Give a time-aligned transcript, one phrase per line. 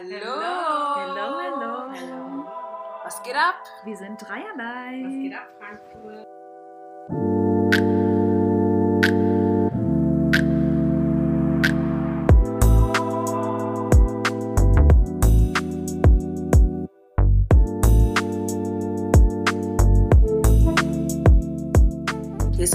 [0.00, 0.16] Hallo.
[0.96, 1.92] Hallo, hallo.
[1.92, 2.46] Hallo.
[3.04, 3.56] Was geht ab?
[3.84, 5.02] Wir sind dreierlei.
[5.04, 6.39] Was geht ab, Frankfurt?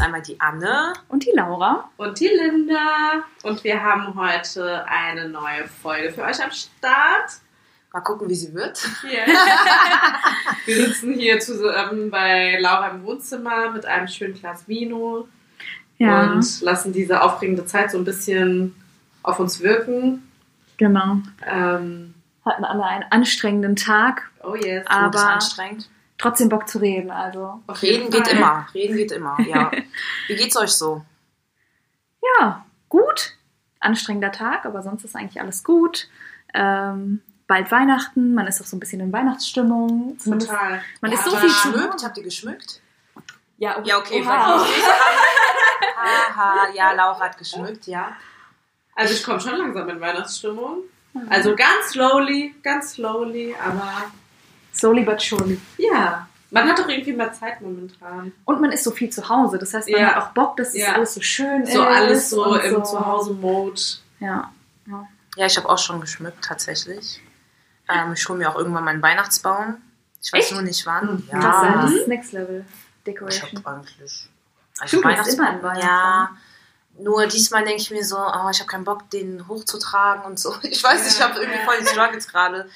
[0.05, 0.93] Einmal die Anne.
[1.09, 1.89] Und die Laura.
[1.97, 3.23] Und die Linda.
[3.43, 7.31] Und wir haben heute eine neue Folge für euch am Start.
[7.91, 8.77] Mal gucken, wie sie wird.
[9.01, 9.25] Hier.
[10.65, 15.27] wir sitzen hier zusammen bei Laura im Wohnzimmer mit einem schönen Glas Vino
[15.97, 18.75] Ja, und lassen diese aufregende Zeit so ein bisschen
[19.23, 20.29] auf uns wirken.
[20.77, 21.19] genau.
[21.45, 22.13] Ähm,
[22.45, 24.85] Hatten alle einen anstrengenden Tag, oh yes.
[24.87, 25.89] Aber- anstrengend.
[26.17, 27.11] Trotzdem Bock zu reden.
[27.11, 28.67] Also, Reden geht immer.
[28.73, 29.71] Reden geht immer, ja.
[30.27, 31.03] Wie geht's euch so?
[32.39, 33.33] ja, gut.
[33.79, 36.07] Anstrengender Tag, aber sonst ist eigentlich alles gut.
[36.53, 40.17] Ähm, bald Weihnachten, man ist auch so ein bisschen in Weihnachtsstimmung.
[40.17, 40.81] Zumindest, Total.
[41.01, 42.03] man ist Habt so viel zu geschmückt?
[42.03, 42.81] Habt ihr geschmückt?
[43.57, 44.21] Ja, Ja, okay.
[44.21, 44.65] Oha.
[45.95, 48.15] Haha, ja, Laura hat geschmückt, ja.
[48.95, 50.79] Also ich komme schon langsam in Weihnachtsstimmung.
[51.13, 51.27] Mhm.
[51.29, 54.11] Also ganz slowly, ganz slowly, aber
[54.75, 55.59] Slowly but surely.
[55.77, 56.27] ja.
[56.51, 58.31] Man hat doch irgendwie mehr Zeit momentan.
[58.45, 59.57] Und man ist so viel zu Hause.
[59.57, 60.07] Das heißt, man Ja.
[60.15, 60.93] hat auch Bock, dass es Ja.
[60.93, 61.73] alles so schön ist.
[61.73, 63.81] So alles so im Zuhause-Mode.
[64.19, 64.51] Ja.
[65.35, 67.19] Ja, ich habe auch schon geschmückt, tatsächlich.
[67.89, 69.81] Ähm, ich hole mir auch irgendwann meinen Weihnachtsbaum.
[70.23, 70.53] Ich weiß Echt?
[70.53, 71.27] nur nicht wann.
[71.31, 71.39] Ja.
[71.39, 71.81] Krass, ja.
[71.81, 73.49] das ist Next Level Ich Decoration.
[73.65, 74.29] habe eigentlich.
[74.85, 75.67] Stimmt, du hast immer einen Ja.
[75.67, 76.37] Weihnachtsbaum.
[76.97, 80.55] Nur diesmal denke ich mir so, oh, ich habe keinen Bock, den hochzutragen und so.
[80.63, 81.65] Ich weiß nicht, ich Ja, habe irgendwie ja.
[81.65, 82.69] voll die Struggles gerade.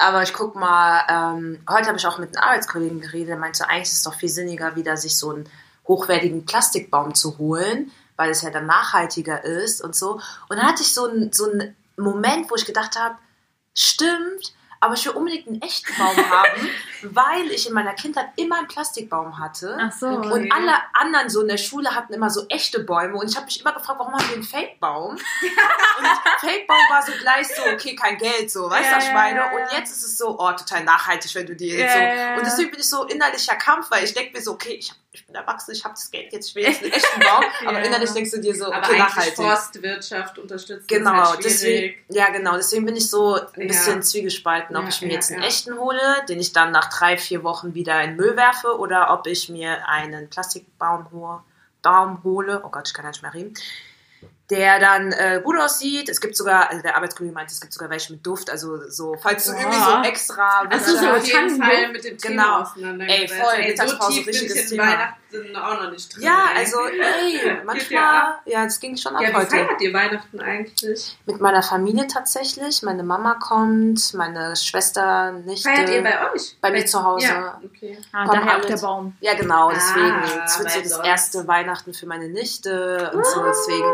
[0.00, 3.68] Aber ich guck mal, ähm, heute habe ich auch mit einem Arbeitskollegen geredet, der meinte,
[3.68, 5.48] eigentlich ist es doch viel sinniger, wieder sich so einen
[5.88, 10.20] hochwertigen Plastikbaum zu holen, weil es ja dann nachhaltiger ist und so.
[10.48, 13.16] Und dann hatte ich so einen, so einen Moment, wo ich gedacht habe,
[13.74, 16.68] stimmt, aber ich will unbedingt einen echten Baum haben,
[17.02, 19.76] weil ich in meiner Kindheit immer einen Plastikbaum hatte.
[19.80, 20.08] Ach so.
[20.08, 20.28] Okay.
[20.32, 23.46] Und alle anderen so in der Schule hatten immer so echte Bäume und ich habe
[23.46, 25.12] mich immer gefragt, warum haben wir einen Fake-Baum?
[25.98, 26.06] und
[26.40, 28.96] Fake-Baum war so gleich so, okay, kein Geld, so, weißt du,
[29.36, 29.50] ja.
[29.52, 32.38] Und jetzt ist es so, oh, total nachhaltig, wenn du dir Ja, so.
[32.38, 34.96] Und deswegen bin ich so innerlicher Kampf, weil ich denke mir so, okay, ich, hab,
[35.12, 37.44] ich bin erwachsen, ich habe das Geld, jetzt ich will jetzt einen echten Baum.
[37.66, 37.84] Aber Ja.
[37.84, 39.34] innerlich denkst du dir so, Aber okay, eigentlich nachhaltig.
[39.36, 43.66] Forstwirtschaft unterstützen Genau, halt deswegen, ja genau, deswegen bin ich so ein Ja.
[43.66, 44.02] bisschen
[44.68, 45.48] zwiegespalten, ob Ja, ich mir ja, jetzt einen ja.
[45.48, 49.26] echten hole, den ich dann nach drei, vier Wochen wieder in Müll werfe, oder ob
[49.26, 51.40] ich mir einen Plastikbaum hole,
[51.82, 53.54] Baum hole, oh Gott, ich kann ja nicht mehr reden,
[54.50, 56.08] der dann äh, gut aussieht.
[56.08, 59.14] Es gibt sogar, also der Arbeitskollege meint, es gibt sogar welche mit Duft, also so,
[59.20, 59.60] falls du Oha.
[59.60, 61.70] irgendwie so extra Also so, so so auf jeden Tannenduft.
[61.70, 62.60] Fall mit dem Thema Genau.
[62.62, 63.32] auseinandergesetzt.
[63.34, 64.82] Ey, voll, Ey, so Mittagspause, ich richtiges Thema.
[64.84, 66.22] Weihnachten auch noch nicht drin.
[66.24, 66.58] Ja, ey.
[66.60, 69.50] also, ey, manchmal, ja ja, das ging schon ab Ja, wie heute.
[69.50, 71.18] feiert ihr Weihnachten eigentlich?
[71.26, 72.82] Mit meiner Familie tatsächlich.
[72.82, 75.68] Meine Mama kommt, meine Schwester, Nichte.
[75.68, 76.56] Feiert ihr bei euch?
[76.62, 77.26] Bei mir zu Hause.
[77.26, 77.98] Ja, okay.
[78.12, 79.14] Ah, Kommen daher auch der Baum.
[79.20, 80.22] Ja, genau, Ah, deswegen.
[80.46, 83.84] es wird so das sonst- erste Weihnachten für meine Nichte und so, deswegen.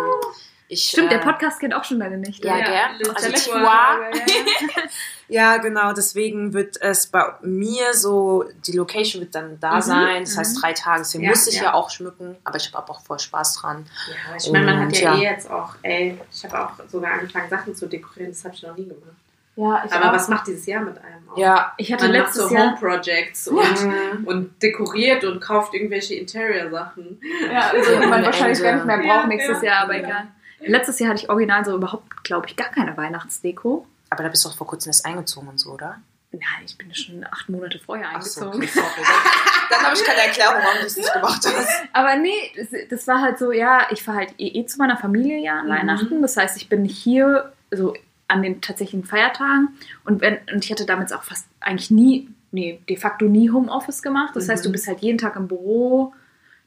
[0.66, 2.48] Ich, Stimmt, der äh, Podcast kennt auch schon deine Nichte.
[2.48, 2.64] Ja, Ja,
[2.98, 3.12] gell?
[3.14, 3.98] Also Tiwa.
[5.28, 10.20] Ja, genau, deswegen wird es bei mir so, die Location wird dann da Mhm, sein,
[10.24, 10.38] das mhm.
[10.40, 11.62] heißt drei Tage, deswegen Ja, muss ich ja.
[11.64, 11.74] ja.
[11.74, 13.86] auch schmücken, aber ich habe auch voll Spaß dran.
[14.08, 15.18] Ja, ich meine, man hat ja, ja.
[15.20, 18.62] eh jetzt auch, ey, ich habe auch sogar angefangen, Sachen zu dekorieren, das habe ich
[18.62, 19.16] noch nie gemacht.
[19.56, 20.14] ja ich Aber auch.
[20.14, 21.38] was macht dieses Jahr mit einem auch?
[21.38, 21.72] Ja.
[21.78, 22.66] ich hatte Man macht letztes so Jahr.
[22.66, 24.24] Home Projects und, Mhm.
[24.26, 27.18] und dekoriert und kauft irgendwelche Interior-Sachen.
[27.50, 29.68] Ja, also man wahrscheinlich gar nicht mehr braucht Ja, nächstes ja.
[29.72, 30.00] Jahr, aber Ja.
[30.06, 30.26] egal.
[30.66, 33.86] Letztes Jahr hatte ich original so überhaupt, glaube ich, gar keine Weihnachtsdeko.
[34.10, 36.00] Aber da bist du auch vor kurzem erst eingezogen und so, oder?
[36.32, 38.68] Nein, ich bin schon acht Monate vorher Ach so, eingezogen.
[38.78, 39.02] okay.
[39.70, 41.68] Dann, habe ich keine Erklärung, warum du es nicht gemacht hast.
[41.92, 44.96] Aber nee, das, das war halt so, ja, ich fahre halt eh, eh zu meiner
[44.96, 45.70] Familie ja an Mhm.
[45.70, 46.22] Weihnachten.
[46.22, 47.94] Das heißt, ich bin hier so
[48.28, 49.76] an den tatsächlichen Feiertagen.
[50.04, 54.02] Und, wenn, und ich hatte damals auch fast eigentlich nie, nee, de facto nie Homeoffice
[54.02, 54.34] gemacht.
[54.34, 54.72] Das heißt, du Mhm.
[54.72, 56.14] bist halt jeden Tag im Büro.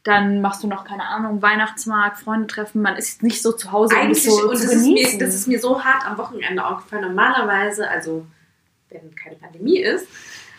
[0.07, 2.81] Dann machst du noch, keine Ahnung, Weihnachtsmarkt, Freunde treffen.
[2.81, 5.17] Man ist nicht so zu Hause, Eigentlich, so und das ist, genießen.
[5.17, 7.01] mir, das ist mir so hart am Wochenende aufgefallen.
[7.01, 8.25] Normalerweise, also
[8.89, 10.07] wenn keine Pandemie ist,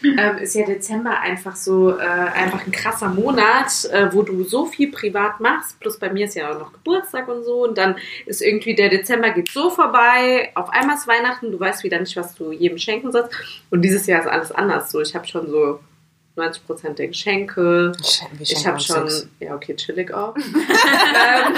[0.04, 4.66] ähm, ist ja Dezember einfach so äh, einfach ein krasser Monat, äh, wo du so
[4.66, 5.80] viel privat machst.
[5.80, 7.64] Plus bei mir ist ja auch noch Geburtstag und so.
[7.64, 7.96] Und dann
[8.26, 10.52] ist irgendwie der Dezember geht so vorbei.
[10.56, 13.30] Auf einmal ist Weihnachten, du weißt wieder nicht, was du jedem schenken sollst.
[13.70, 14.90] Und dieses Jahr ist alles anders.
[14.90, 15.80] So, ich habe schon so
[16.38, 17.92] 90% der Geschenke.
[18.00, 19.28] Ich schenken habe schon, nichts.
[19.40, 20.36] ja okay, chillig auch.
[20.36, 21.54] ähm,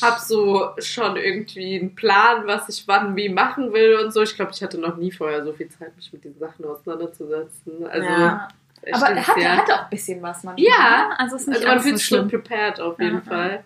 [0.00, 4.22] hab so schon irgendwie einen Plan, was ich wann wie machen will und so.
[4.22, 7.86] Ich glaube, ich hatte noch nie vorher so viel Zeit, mich mit diesen Sachen auseinanderzusetzen.
[7.88, 8.48] Also Ja.
[8.92, 9.56] Aber dieses hat, Jahr.
[9.58, 10.66] hat auch ein bisschen was manchmal.
[10.68, 11.08] Ja.
[11.08, 11.20] ne?
[11.20, 12.28] Also es ist nicht also man fühlt sich schlimm.
[12.28, 13.30] prepared auf jeden Ja, ja.
[13.30, 13.64] Fall.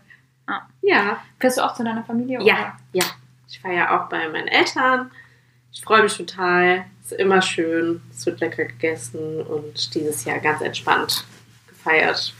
[0.49, 0.69] Ja.
[0.83, 1.23] Ja.
[1.41, 2.39] Fährst du auch zu deiner Familie?
[2.43, 3.05] Ja, ja.
[3.49, 5.11] Ich feiere auch bei meinen Eltern.
[5.77, 6.87] Ich freue mich total.
[7.05, 8.01] Es ist immer schön.
[8.11, 11.23] Es wird lecker gegessen und dieses Jahr ganz entspannt
[11.69, 12.33] gefeiert.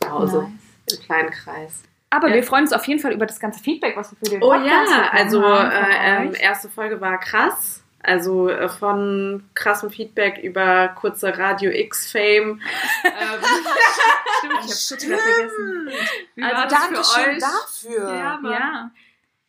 [0.00, 0.42] Zu Hause.
[0.42, 0.96] Nice.
[1.00, 1.82] Im kleinen Kreis.
[2.10, 2.34] Aber Ja.
[2.36, 4.50] wir freuen uns auf jeden Fall über das ganze Feedback, was wir für den Oh
[4.50, 6.40] Podcast ja, bekommen also äh, euch.
[6.40, 7.82] erste Folge war krass.
[8.04, 12.60] Also äh, von krassem Feedback über kurze Radio X Fame.
[13.04, 13.42] ähm,
[14.38, 15.88] Stimmt, ich wieder vergessen.
[16.36, 17.38] wie Also war das für euch?
[17.40, 18.14] dafür.
[18.14, 18.52] Ja, Mann.
[18.52, 18.90] Ja.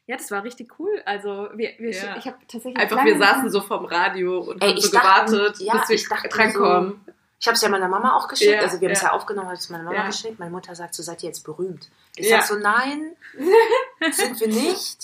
[0.07, 1.01] Ja, das war richtig cool.
[1.05, 2.15] Also wir, wir Ja.
[2.17, 5.31] ich habe tatsächlich Einfach, wir saßen so vom Radio und Ey, haben so ich dachte-
[5.31, 7.05] gewartet, ja, bis wir drankommen.
[7.39, 8.51] Ich habe es ja meiner Mama auch geschickt.
[8.51, 9.09] Ja, also wir haben es ja.
[9.09, 10.07] ja aufgenommen, habe es meiner Mama Ja.
[10.07, 10.39] geschickt.
[10.39, 11.89] Meine Mutter sagt so, seid ihr jetzt berühmt?
[12.15, 12.37] Ich Ja.
[12.41, 13.15] sag so, nein,
[14.11, 15.03] sind wir nicht.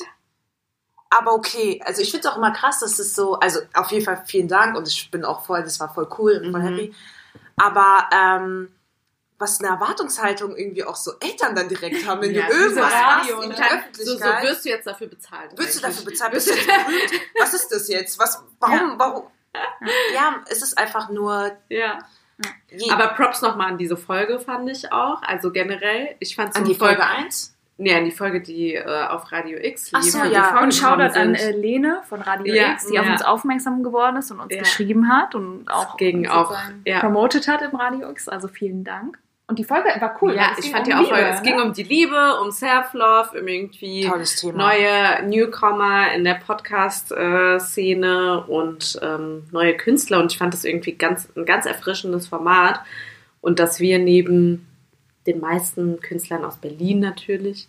[1.10, 4.04] Aber okay, also ich finde es auch immer krass, dass es so, also auf jeden
[4.04, 6.76] Fall vielen Dank und ich bin auch voll, das war voll cool und voll Mhm.
[6.76, 6.96] happy.
[7.58, 8.74] Aber ähm,
[9.40, 12.98] was eine Erwartungshaltung irgendwie auch so Eltern dann direkt haben, wenn Ja, du irgendwas so
[12.98, 13.56] Radio, machst in ne?
[13.56, 14.44] der So, so Öffentlichkeit.
[14.44, 15.52] wirst du jetzt dafür bezahlt.
[15.58, 16.32] Würdest du dafür bezahlt?
[16.34, 17.22] Bist du jetzt berühmt?
[17.40, 18.20] Was ist das jetzt?
[18.20, 19.24] Was, warum, warum?
[20.14, 21.52] Ja, es ist einfach nur.
[21.70, 22.00] Ja.
[22.70, 25.22] Wie, Aber Props nochmal an diese Folge fand ich auch.
[25.24, 27.52] Also generell, ich fand so an die Folge 1?
[27.78, 30.12] Nee, an die Folge, die äh, auf Radio X Ach lief.
[30.14, 30.62] so, wo die ja.
[30.62, 33.12] Und Shoutout an äh, Lene von Radio Ja, X, die auf ja.
[33.14, 34.60] uns aufmerksam geworden ist und uns Ja.
[34.60, 37.00] geschrieben hat und auch uns auch, ja.
[37.00, 38.28] promotet hat im Radio X.
[38.30, 39.18] Also vielen Dank.
[39.48, 40.36] Und die Folge war cool.
[40.36, 41.26] ja, es ich ging fand um die auch Liebe, voll.
[41.26, 41.46] Es ne?
[41.46, 44.10] ging um die Liebe, um Self-Love, um irgendwie
[44.54, 50.22] neue Newcomer in der Podcast-Szene und ähm, neue Künstler.
[50.22, 52.80] Und ich fand das irgendwie ganz, ein ganz erfrischendes Format.
[53.42, 54.66] Und dass wir neben
[55.28, 57.68] den meisten Künstlern aus Berlin natürlich,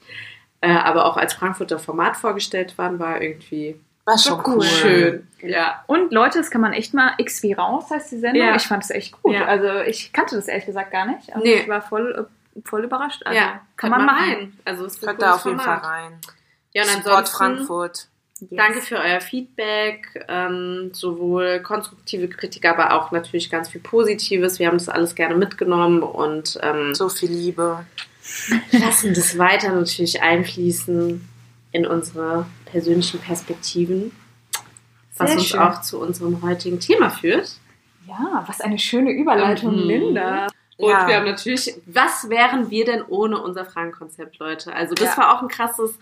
[0.60, 4.56] äh, aber auch als Frankfurter Format vorgestellt waren, war irgendwie War schon cool.
[4.56, 4.62] cool.
[4.64, 5.28] schön.
[5.40, 5.82] Ja.
[5.86, 8.46] Und Leute, das kann man echt mal X wie raus, heißt die Sendung.
[8.46, 8.56] Ja.
[8.56, 9.34] Ich fand es echt gut.
[9.34, 9.46] Ja.
[9.46, 11.32] Also ich kannte das ehrlich gesagt gar nicht.
[11.34, 11.54] Aber Nee.
[11.54, 13.22] ich war voll, äh, voll überrascht.
[13.24, 14.58] Also ja, kann man mal rein.
[14.64, 15.84] Also es ist ein Hört da auf jeden Fall Format.
[15.84, 16.18] rein.
[16.72, 18.08] Ja, und ansonsten Frankfurt.
[18.40, 18.50] Yes.
[18.50, 24.58] danke für euer Feedback, ähm, sowohl konstruktive Kritik, aber auch natürlich ganz viel Positives.
[24.58, 27.86] Wir haben das alles gerne mitgenommen und ähm, So viel Liebe.
[28.72, 31.26] lassen das weiter natürlich einfließen
[31.72, 34.10] in unsere persönlichen Perspektiven,
[35.16, 35.60] was Sehr uns schön.
[35.60, 37.52] auch zu unserem heutigen Thema führt.
[38.08, 39.86] Ja, was eine schöne Überleitung, Mhm.
[39.88, 40.48] Linda.
[40.76, 41.06] Und Ja.
[41.06, 44.74] wir haben natürlich, was wären wir denn ohne unser Fragenkonzept, Leute?
[44.74, 45.18] Also das Ja.
[45.22, 45.96] war auch ein krasses,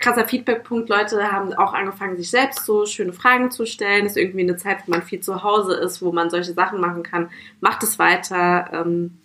[0.00, 0.88] krasser Feedbackpunkt.
[0.88, 4.02] Leute haben auch angefangen, sich selbst so schöne Fragen zu stellen.
[4.02, 6.80] Das ist irgendwie eine Zeit, wo man viel zu Hause ist, wo man solche Sachen
[6.80, 7.30] machen kann.
[7.60, 8.68] Macht es weiter.
[8.72, 9.16] Ähm,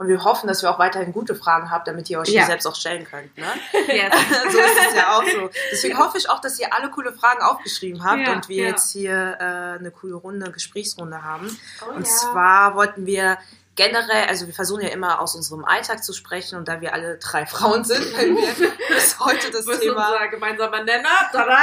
[0.00, 2.40] Und wir hoffen, dass wir auch weiterhin gute Fragen habt, damit ihr euch Ja.
[2.40, 3.36] die selbst auch stellen könnt.
[3.36, 3.44] Ne?
[3.86, 4.14] yes.
[4.50, 5.50] so ist es ja auch so.
[5.70, 8.68] Deswegen hoffe ich auch, dass ihr alle coole Fragen aufgeschrieben habt Ja, und wir ja.
[8.70, 11.54] jetzt hier äh, eine coole Runde, Gesprächsrunde haben.
[11.86, 13.36] Oh, und zwar wollten wir
[13.76, 17.18] generell, also wir versuchen ja immer aus unserem Alltag zu sprechen und da wir alle
[17.18, 21.28] drei Frauen sind, wenn wir das heute das ist Thema unser gemeinsamer Nenner.
[21.30, 21.58] Tada!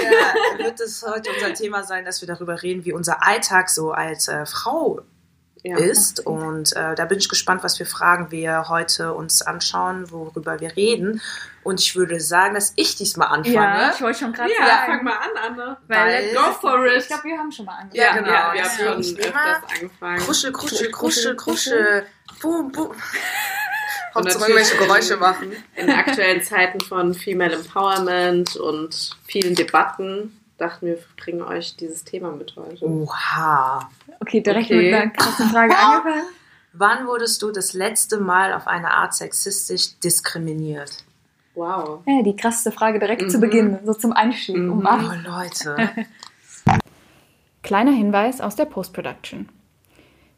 [0.00, 3.90] ja, wird es heute unser Thema sein, dass wir darüber reden, wie unser Alltag so
[3.90, 5.00] als äh, Frau
[5.62, 5.76] Ja.
[5.76, 6.24] ist.
[6.26, 10.74] Und äh, da bin ich gespannt, was für Fragen wir heute uns anschauen, worüber wir
[10.76, 11.20] reden.
[11.62, 13.54] Und ich würde sagen, dass ich diesmal anfange.
[13.54, 14.92] Ja, ich wollte schon gerade Ja, sagen.
[14.92, 15.76] fang mal an, Anne.
[15.88, 17.02] Weil- Go for it.
[17.02, 17.92] Ich glaube, wir haben schon mal angefangen.
[17.94, 18.30] Ja, genau.
[18.30, 20.18] Ja, wir haben schon immer öfters angefangen.
[20.20, 22.06] Kruschel, kruschel, kruschel, Kruschel.
[22.40, 22.92] Boom, boom.
[24.14, 25.52] Und Hauptsache irgendwelche Geräusche machen.
[25.76, 32.04] In aktuellen Zeiten von Female Empowerment und vielen Debatten dachten wir, wir bringen euch dieses
[32.04, 32.84] Thema mit heute.
[32.84, 33.88] Oha.
[34.20, 34.90] Okay, direkt Okay.
[34.90, 36.24] mit einer krassen Frage angefangen.
[36.72, 41.04] Wann wurdest du das letzte Mal auf eine Art sexistisch diskriminiert?
[41.54, 42.02] Wow.
[42.06, 43.28] Ja, die krasseste Frage direkt Mhm.
[43.30, 44.56] zu Beginn, so zum Einstieg.
[44.56, 44.72] Mhm.
[44.72, 45.28] Um Oh.
[45.28, 45.90] Leute.
[47.62, 49.48] Kleiner Hinweis aus der Post-Production.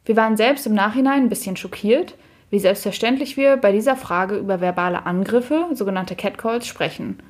[0.05, 2.17] Wir waren selbst im Nachhinein ein bisschen schockiert,
[2.51, 7.23] wie selbstverständlich wir bei dieser Frage über verbale Angriffe, sogenannte Catcalls, sprechen.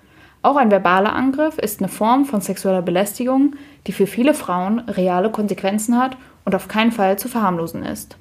[0.42, 3.54] Auch ein verbaler Angriff ist eine Form von sexueller Belästigung,
[3.86, 8.16] die für viele Frauen reale Konsequenzen hat und auf keinen Fall zu verharmlosen ist.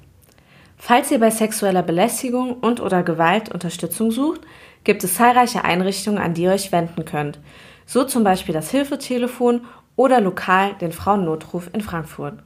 [0.76, 4.40] Falls ihr bei sexueller Belästigung und/oder Gewalt Unterstützung sucht,
[4.84, 7.38] gibt es zahlreiche Einrichtungen, an die ihr euch wenden könnt.
[7.86, 9.62] So zum Beispiel das Hilfetelefon
[9.96, 12.38] oder lokal den Frauennotruf in Frankfurt.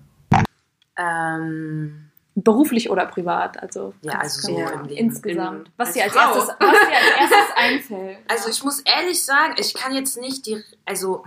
[0.99, 2.03] ähm,
[2.39, 4.71] Beruflich oder privat, also, Ja, also so genau.
[4.73, 4.97] im Leben.
[5.07, 5.69] insgesamt.
[5.69, 6.21] In- was, als dir als Frau.
[6.35, 8.19] erstes, was dir als erstes einfällt.
[8.29, 11.25] Also ich muss ehrlich sagen, ich kann jetzt nicht die, also,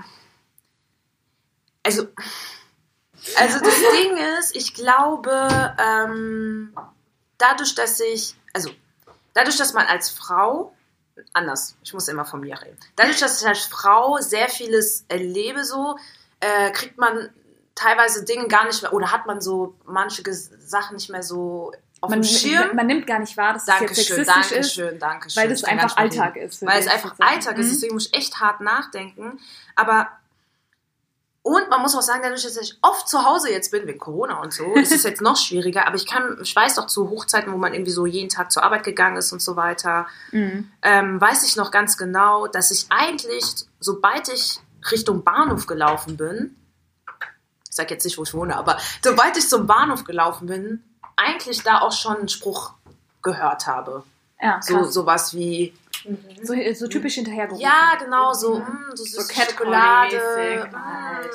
[1.83, 2.07] also,
[3.37, 6.75] also das Ding ist, ich glaube, ähm,
[7.37, 8.69] dadurch, dass ich, also
[9.33, 10.73] dadurch, dass man als Frau,
[11.33, 15.63] anders, ich muss immer von mir reden, dadurch, dass ich als Frau sehr vieles erlebe,
[15.63, 15.97] so,
[16.39, 17.29] äh, kriegt man
[17.75, 22.09] teilweise Dinge gar nicht mehr, oder hat man so manche Sachen nicht mehr so auf
[22.09, 22.75] man, dem Schirm.
[22.75, 24.51] man nimmt gar nicht wahr, dass es jetzt Dankeschön, sexistisch ist,
[24.81, 25.41] Dankeschön, Dankeschön.
[25.43, 26.65] weil das einfach Alltag ist.
[26.65, 27.15] Weil es einfach.
[27.19, 29.39] Alltag ist, deswegen muss ich echt hart nachdenken.
[29.75, 30.07] Aber
[31.41, 34.41] Und man muss auch sagen, dadurch, dass ich oft zu Hause jetzt bin, wegen Corona
[34.41, 35.87] und so, ist es jetzt noch schwieriger.
[35.87, 38.63] Aber ich kann, ich weiß doch zu Hochzeiten, wo man irgendwie so jeden Tag zur
[38.63, 40.69] Arbeit gegangen ist und so weiter, Mhm.
[40.81, 43.43] ähm, weiß ich noch ganz genau, dass ich eigentlich,
[43.79, 44.59] sobald ich
[44.91, 46.55] Richtung Bahnhof gelaufen bin,
[47.69, 50.83] ich sag jetzt nicht, wo ich wohne, aber sobald ich zum Bahnhof gelaufen bin,
[51.19, 52.73] eigentlich da auch schon einen Spruch
[53.21, 54.03] gehört habe.
[54.41, 55.73] Ja, So sowas wie,
[56.43, 57.61] so, so typisch hinterhergerufen.
[57.61, 58.71] ja, genau, so, Mhm.
[58.91, 60.15] mm, so süße Cat Schokolade.
[60.71, 61.29] Mm, Alter,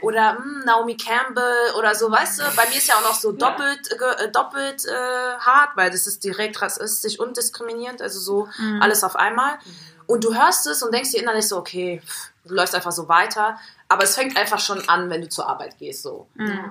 [0.00, 3.32] oder mm, Naomi Campbell oder so, weißt du, bei mir ist ja auch noch so
[3.32, 3.38] Ja.
[3.38, 8.82] doppelt, äh, doppelt äh, hart, weil das ist direkt rassistisch und diskriminierend, also so Mhm.
[8.82, 9.58] alles auf einmal.
[10.06, 13.08] Und du hörst es und denkst dir innerlich so, okay, pff, du läufst einfach so
[13.08, 13.58] weiter.
[13.88, 16.02] Aber es fängt einfach schon an, wenn du zur Arbeit gehst.
[16.02, 16.26] So.
[16.34, 16.70] Mhm.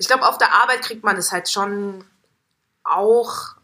[0.00, 2.04] Ich glaube, auf der Arbeit kriegt man es halt schon
[2.84, 3.54] auch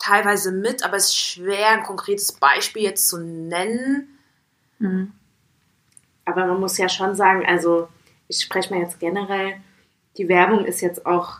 [0.00, 4.18] teilweise mit, aber es ist schwer, ein konkretes Beispiel jetzt zu nennen.
[4.80, 5.12] Mhm.
[6.24, 7.88] Aber man muss ja schon sagen, also
[8.26, 9.60] ich spreche mal jetzt generell,
[10.18, 11.38] die Werbung ist jetzt auch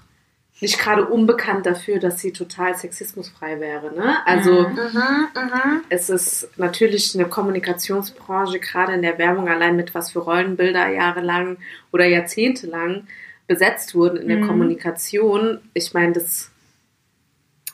[0.60, 3.92] nicht gerade unbekannt dafür, dass sie total sexismusfrei wäre.
[3.92, 4.24] Ne?
[4.24, 4.76] Also Mhm.
[4.76, 5.82] Mhm, mhm.
[5.88, 11.58] es ist natürlich eine Kommunikationsbranche, gerade in der Werbung, allein mit was für Rollenbilder jahrelang
[11.90, 13.08] oder jahrzehntelang
[13.46, 14.46] besetzt wurden in der Mhm.
[14.46, 15.60] Kommunikation.
[15.74, 16.50] Ich meine, das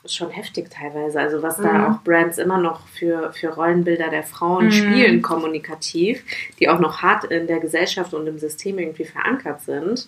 [0.03, 1.19] ist schon heftig teilweise.
[1.19, 1.85] Also was da Mhm.
[1.85, 4.71] auch Brands immer noch für, für Rollenbilder der Frauen Mhm.
[4.71, 6.23] spielen, kommunikativ,
[6.59, 10.07] die auch noch hart in der Gesellschaft und im System irgendwie verankert sind,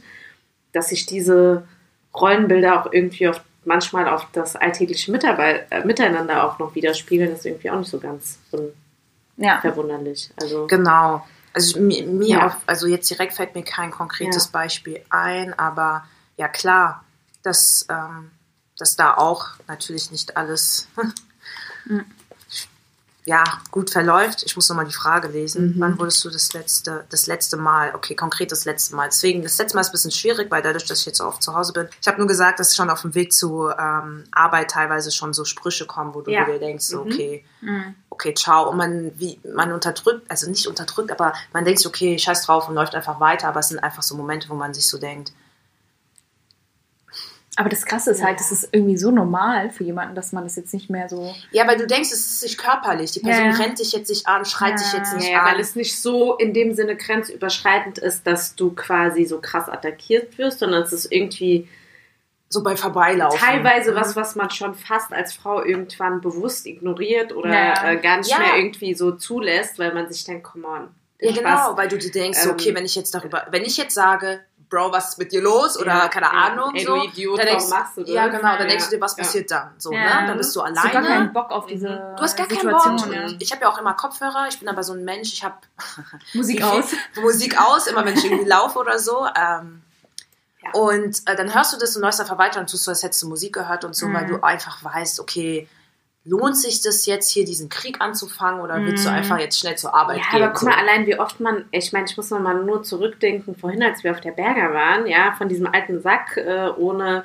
[0.74, 1.66] dass sich diese
[2.14, 7.46] Rollenbilder auch irgendwie auf, manchmal auf das alltägliche Mitarbeit, äh, Miteinander auch noch widerspiegeln, ist
[7.46, 8.40] irgendwie auch nicht so ganz
[9.38, 9.56] Ja.
[9.56, 10.30] unverwunderlich.
[10.40, 11.26] Also Genau.
[11.56, 12.46] Also mir, mir Ja.
[12.48, 14.50] auf, also jetzt direkt fällt mir kein konkretes Ja.
[14.52, 17.06] Beispiel ein, aber ja klar,
[17.44, 18.30] dass, ähm,
[18.78, 20.88] dass da auch natürlich nicht alles
[21.86, 22.06] Mhm.
[23.28, 24.44] Ja, gut verläuft.
[24.44, 25.70] Ich muss nochmal die Frage lesen.
[25.76, 25.80] Mhm.
[25.80, 29.08] Wann wurdest du das letzte, das letzte Mal, okay, konkret das letzte Mal.
[29.10, 31.56] Deswegen, das letzte Mal ist ein bisschen schwierig, weil dadurch, dass ich jetzt oft zu
[31.56, 31.88] Hause bin.
[32.00, 35.44] Ich habe nur gesagt, dass schon auf dem Weg zu ähm, Arbeit teilweise schon so
[35.44, 36.46] Sprüche kommen, wo du Ja.
[36.46, 37.12] dir denkst, so, Mhm.
[37.12, 37.96] okay, Mhm.
[38.12, 38.70] okay, ciao.
[38.70, 42.70] Und man, wie, man unterdrückt, also nicht unterdrückt, aber man denkt sich, okay, scheiß drauf
[42.70, 43.48] und läuft einfach weiter.
[43.48, 45.32] Aber es sind einfach so Momente, wo man sich so denkt,
[47.58, 50.56] Aber das Krasse ist halt, das ist irgendwie so normal für jemanden, dass man das
[50.58, 51.34] jetzt nicht mehr so.
[51.52, 53.12] ja, weil du denkst, es ist nicht körperlich.
[53.12, 53.58] Die Person Ja, ja.
[53.58, 54.76] rennt dich jetzt nicht an, schreit Ja.
[54.78, 55.46] dich jetzt nicht ja, an.
[55.54, 60.38] weil es nicht so in dem Sinne grenzüberschreitend ist, dass du quasi so krass attackiert
[60.38, 61.68] wirst, sondern es ist irgendwie
[62.50, 63.40] so bei Vorbeilaufen.
[63.40, 63.96] teilweise Mhm.
[63.96, 67.90] was, was man schon fast als Frau irgendwann bewusst ignoriert oder Ja.
[67.92, 68.40] äh, gar nicht Ja.
[68.40, 70.90] mehr irgendwie so zulässt, weil man sich denkt, come on.
[71.20, 71.40] Ja, Spaß.
[71.44, 74.42] genau, weil du dir denkst, Ähm, okay, wenn ich jetzt darüber, wenn ich jetzt sage,
[74.70, 75.78] Bro, was ist mit dir los?
[75.80, 76.32] Oder Ja, keine.
[76.32, 76.96] Ahnung, Ey, so.
[76.96, 78.10] du Idiot, dann warum denkst, machst du das?
[78.10, 79.72] Ja, genau, dann denkst du dir, was passiert dann?
[79.78, 80.24] So, ne?
[80.28, 81.08] Dann bist du Hast du gar alleine.
[81.08, 82.98] keinen Bock auf diese Du hast gar keinen Situation.
[82.98, 83.14] Bock.
[83.14, 83.28] ja.
[83.40, 84.48] Ich habe ja auch immer Kopfhörer.
[84.50, 85.34] Ich bin aber so ein Mensch.
[85.34, 85.56] Ich habe
[86.34, 86.86] Musik aus.
[87.22, 89.28] Musik aus, immer wenn ich irgendwie laufe oder so.
[89.36, 89.82] Ähm.
[90.74, 93.22] Und äh, dann hörst du das und läufst einfach weiter und tust so, als hättest
[93.22, 94.30] du Musik gehört und so, weil Mhm.
[94.30, 95.70] du einfach weißt, okay,
[96.28, 99.16] lohnt sich das jetzt hier, diesen Krieg anzufangen oder willst du Mhm.
[99.16, 100.42] einfach jetzt schnell zur Arbeit Ja, gehen?
[100.42, 100.66] aber guck so.
[100.66, 104.04] mal, allein wie oft man, ich meine, ich muss noch mal nur zurückdenken, vorhin, als
[104.04, 107.24] wir auf der Berger waren, ja, von diesem alten Sack äh, ohne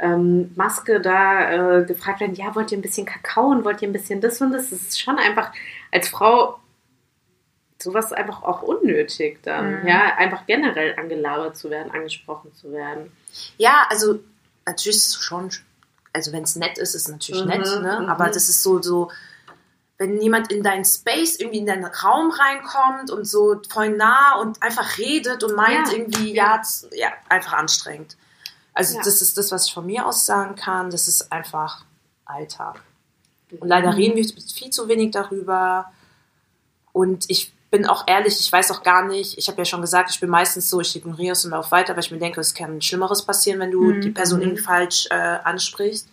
[0.00, 3.88] ähm, Maske da äh, gefragt werden, ja, wollt ihr ein bisschen Kakao und wollt ihr
[3.88, 4.70] ein bisschen das und das?
[4.70, 5.52] Das ist schon einfach
[5.92, 6.58] als Frau
[7.82, 9.88] sowas einfach auch unnötig dann, Mhm.
[9.88, 13.10] ja, einfach generell angelabert zu werden, angesprochen zu werden.
[13.58, 14.18] Ja, also
[14.66, 15.50] natürlich ist es schon,
[16.12, 18.00] also wenn es nett ist, ist es natürlich Mhm, nett, ne?
[18.02, 18.08] mhm.
[18.08, 19.10] aber das ist so, so,
[19.98, 24.62] wenn jemand in deinen Space, irgendwie in deinen Raum reinkommt und so voll nah und
[24.62, 26.62] einfach redet und meint Ja, irgendwie, ja.
[26.92, 28.16] ja, einfach anstrengend.
[28.72, 29.02] Also Ja.
[29.04, 31.84] das ist das, was ich von mir aus sagen kann, das ist einfach
[32.24, 32.80] Alltag.
[33.58, 33.96] Und leider Mhm.
[33.96, 34.24] reden wir
[34.54, 35.92] viel zu wenig darüber.
[36.92, 40.10] Und ich bin auch ehrlich, ich weiß auch gar nicht, ich habe ja schon gesagt,
[40.10, 42.54] ich bin meistens so, ich ignoriere es und laufe weiter, weil ich mir denke, es
[42.54, 44.00] kann Schlimmeres passieren, wenn du Mhm.
[44.00, 44.44] die Person Mhm.
[44.46, 46.08] irgendwie falsch äh, ansprichst.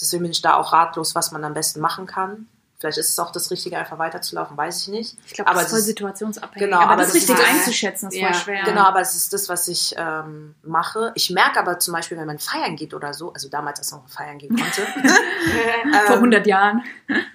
[0.00, 2.46] Deswegen bin ich da auch ratlos, was man am besten machen kann.
[2.80, 5.16] Vielleicht ist es auch das Richtige, einfach weiterzulaufen, weiß ich nicht.
[5.26, 6.68] Ich glaube, Aber das ist voll es ist- situationsabhängig.
[6.70, 8.62] Genau, aber, aber das das richtig ist- einzuschätzen ist Ja, voll schwer.
[8.64, 11.10] Genau, aber es ist das, was ich ähm, mache.
[11.16, 14.02] Ich merke aber zum Beispiel, wenn man feiern geht oder so, also damals, als man
[14.02, 14.82] noch feiern gehen konnte,
[16.06, 16.84] Vor ähm, 100 Jahren.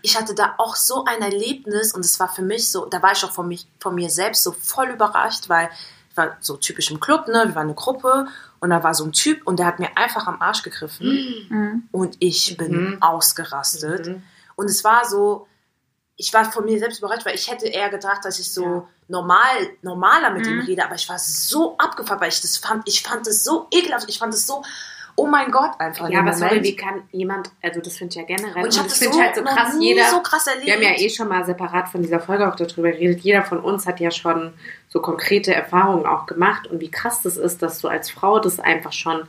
[0.01, 3.12] ich hatte da auch so ein Erlebnis und es war für mich so, da war
[3.12, 5.69] ich auch von, mich, von mir selbst so voll überrascht, weil
[6.09, 7.43] ich war so typisch im Club, ne?
[7.47, 8.27] wir waren eine Gruppe
[8.62, 11.07] und da war so ein Typ und der hat mir einfach am Arsch gegriffen
[11.50, 11.83] Mhm.
[11.91, 13.01] und ich bin Mhm.
[13.01, 14.07] ausgerastet.
[14.07, 14.23] Mhm.
[14.55, 15.48] Und es war so,
[16.15, 18.88] ich war von mir selbst überrascht, weil ich hätte eher gedacht, dass ich so Ja.
[19.07, 20.62] normal, normaler mit ihm Mhm.
[20.63, 24.07] rede, aber ich war so abgefuckt, weil ich das fand, ich fand es so ekelhaft,
[24.10, 24.63] ich fand es so
[25.15, 28.24] oh mein Gott, einfach Ja, aber sorry, wie kann jemand, also das finde ich ja
[28.24, 30.48] generell, Und ich hab das das finde so ich halt so krass, jeder, so krass
[30.48, 30.65] erlebt.
[30.65, 33.60] wir haben ja eh schon mal separat von dieser Folge auch darüber geredet, jeder von
[33.60, 34.55] uns hat ja schon
[34.89, 38.60] so konkrete Erfahrungen auch gemacht und wie krass das ist, dass du als Frau das
[38.60, 39.27] einfach schon,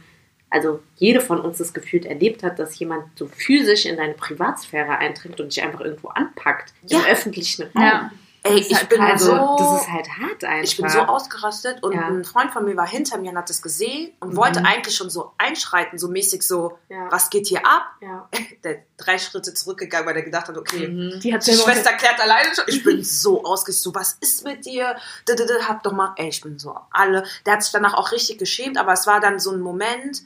[0.54, 4.96] also jede von uns das gefühlt erlebt hat, dass jemand so physisch in deine Privatsphäre
[4.98, 7.00] eindringt und dich einfach irgendwo anpackt Ja.
[7.00, 7.82] im öffentlichen Raum.
[7.82, 8.10] Ja.
[8.46, 10.64] Ey, ich halt bin also, so, das ist halt hart einfach.
[10.64, 12.08] ich bin so ausgerastet und Ja.
[12.08, 14.36] ein Freund von mir war hinter mir und hat das gesehen und Mhm.
[14.36, 17.08] wollte eigentlich schon so einschreiten, so mäßig so, Ja.
[17.10, 17.84] was geht hier ab?
[18.02, 18.28] Ja.
[18.64, 21.20] Der drei Schritte zurückgegangen, weil er gedacht hat, okay, Mhm.
[21.20, 22.64] Die hat die Schwester klärt alleine schon.
[22.66, 24.94] Ich bin so ausgerastet, so, was ist mit dir?
[25.26, 27.24] D -d -d, hab doch mal, ey, ich bin so alle.
[27.46, 30.20] Der hat sich danach auch richtig geschämt, aber es war dann so ein Moment,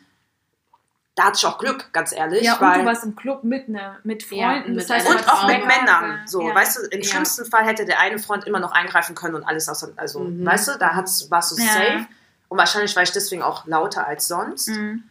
[1.19, 3.69] da hatte ich auch Glück, ganz ehrlich, Ja, und weil du warst im Club mit,
[3.69, 4.75] ne, mit Ja, Freunden.
[4.77, 5.67] mit das heißt, und auch mit.
[5.67, 6.21] Männern.
[6.27, 6.55] So, ja.
[6.55, 7.09] weißt du, im Ja.
[7.09, 10.47] schlimmsten Fall hätte der eine Freund immer noch eingreifen können und alles aus, also, Mhm.
[10.47, 11.73] weißt du, da hat's, warst du Ja.
[11.73, 12.07] safe.
[12.49, 14.69] Und wahrscheinlich war ich deswegen auch lauter als sonst.
[14.69, 15.03] Mhm.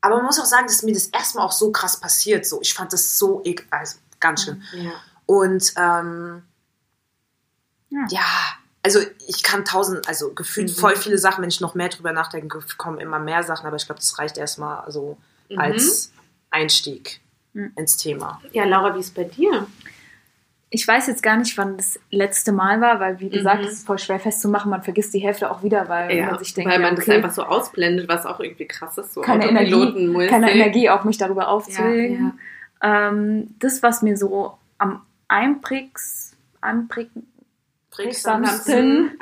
[0.00, 2.44] Aber man muss auch sagen, dass mir das erstmal auch so krass passiert.
[2.44, 4.62] So, ich fand das so also ganz schlimm.
[4.74, 4.90] Ja.
[5.26, 6.42] Und ähm,
[8.10, 8.20] Ja.
[8.84, 9.00] Ja.
[9.00, 10.74] also ich kann tausend, also gefühlt Mhm.
[10.80, 13.86] voll viele Sachen, wenn ich noch mehr drüber nachdenke, kommen immer mehr Sachen, aber ich
[13.86, 15.16] glaube, das reicht erstmal so
[15.50, 15.58] Mhm.
[15.58, 16.12] als
[16.50, 17.20] Einstieg
[17.52, 17.72] Mhm.
[17.76, 18.40] ins Thema.
[18.52, 19.66] ja, Laura, wie ist bei dir?
[20.70, 23.68] Ich weiß jetzt gar nicht, wann das letzte Mal war, weil, wie gesagt, Mhm.
[23.68, 24.70] es ist voll schwer festzumachen.
[24.70, 27.16] Man vergisst die Hälfte auch wieder, weil man sich denkt, weil ja, man das okay,
[27.18, 29.14] einfach so ausblendet, was auch irgendwie krass ist.
[29.14, 32.34] So keine Energie, keine Energie auf mich darüber Ja, aufzulegen.
[32.82, 33.08] ja.
[33.08, 36.32] Ähm, das, was mir so am einprägs,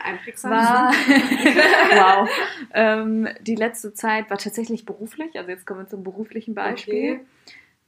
[0.02, 0.50] Einprägsam.
[0.50, 0.92] war,
[1.94, 2.28] wow,
[2.74, 5.36] ähm, die letzte Zeit war tatsächlich beruflich.
[5.38, 7.14] Also jetzt kommen wir zum beruflichen Beispiel.
[7.14, 7.26] Okay.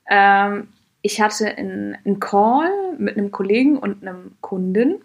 [0.08, 0.68] Ähm,
[1.02, 5.02] ich hatte einen Call mit einem Kollegen und einem Kunden,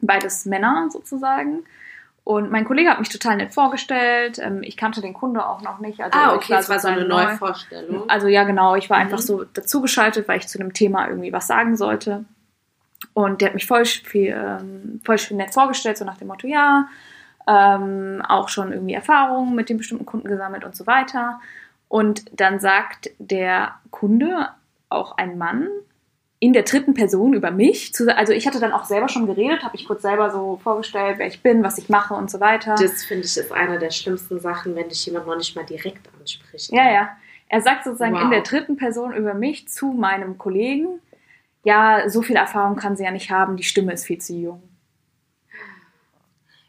[0.00, 1.64] beides Männer sozusagen.
[2.24, 4.38] Und mein Kollege hat mich total nett vorgestellt.
[4.38, 6.00] Ähm, ich kannte den Kunde auch noch nicht.
[6.02, 7.28] Also Ah, okay, das war so eine sozusagen neu.
[7.30, 8.10] neue Vorstellung.
[8.10, 8.74] Also ja, genau.
[8.74, 9.04] Ich war Mhm.
[9.04, 12.26] einfach so dazugeschaltet, weil ich zu einem Thema irgendwie was sagen sollte.
[13.18, 16.46] Und der hat mich voll viel, ähm, voll viel nett vorgestellt, so nach dem Motto,
[16.46, 16.86] ja,
[17.48, 21.40] ähm, auch schon irgendwie Erfahrungen mit dem bestimmten Kunden gesammelt und so weiter.
[21.88, 24.50] Und dann sagt der Kunde,
[24.88, 25.66] auch ein Mann,
[26.38, 27.92] in der dritten Person über mich.
[27.92, 31.18] Zu, also ich hatte dann auch selber schon geredet, habe ich kurz selber so vorgestellt,
[31.18, 32.76] wer ich bin, was ich mache und so weiter.
[32.80, 36.08] Das finde ich ist eine der schlimmsten Sachen, wenn dich jemand noch nicht mal direkt
[36.20, 36.70] anspricht.
[36.70, 37.08] Ja, ja.
[37.48, 38.22] Er sagt sozusagen Wow.
[38.22, 41.00] in der dritten Person über mich zu meinem Kollegen,
[41.64, 44.62] ja, so viel Erfahrung kann sie ja nicht haben, die Stimme ist viel zu jung.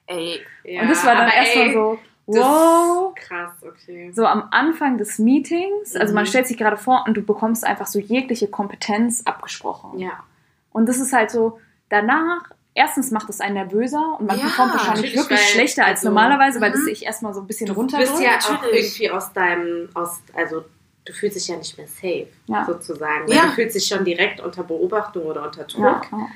[0.08, 3.14] Ey, Ja, und das war dann erstmal ey, so, das wow.
[3.18, 4.12] ist Krass, okay.
[4.14, 6.28] So am Anfang des Meetings, also man Mhm.
[6.28, 10.00] stellt sich gerade vor und du bekommst einfach so jegliche Kompetenz abgesprochen.
[10.00, 10.24] Ja.
[10.72, 12.42] Und das ist halt so, danach,
[12.74, 16.10] erstens macht es einen nervöser und man Ja, performt wahrscheinlich wirklich weil- schlechter als also,
[16.10, 16.86] normalerweise, weil das mhm.
[16.86, 18.12] sich erstmal so ein bisschen Du runterdrückt.
[18.12, 20.66] bist ja auch irgendwie aus deinem, aus, also
[21.10, 22.66] du fühlst dich ja nicht mehr safe, Ja.
[22.66, 23.28] sozusagen.
[23.28, 23.48] Weil Ja.
[23.48, 25.82] Du fühlst dich schon direkt unter Beobachtung oder unter Druck.
[25.84, 26.28] ja, ja.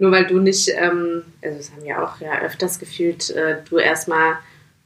[0.00, 3.78] Nur weil du nicht, ähm, also das haben wir auch ja öfters gefühlt, äh, du
[3.78, 4.38] erstmal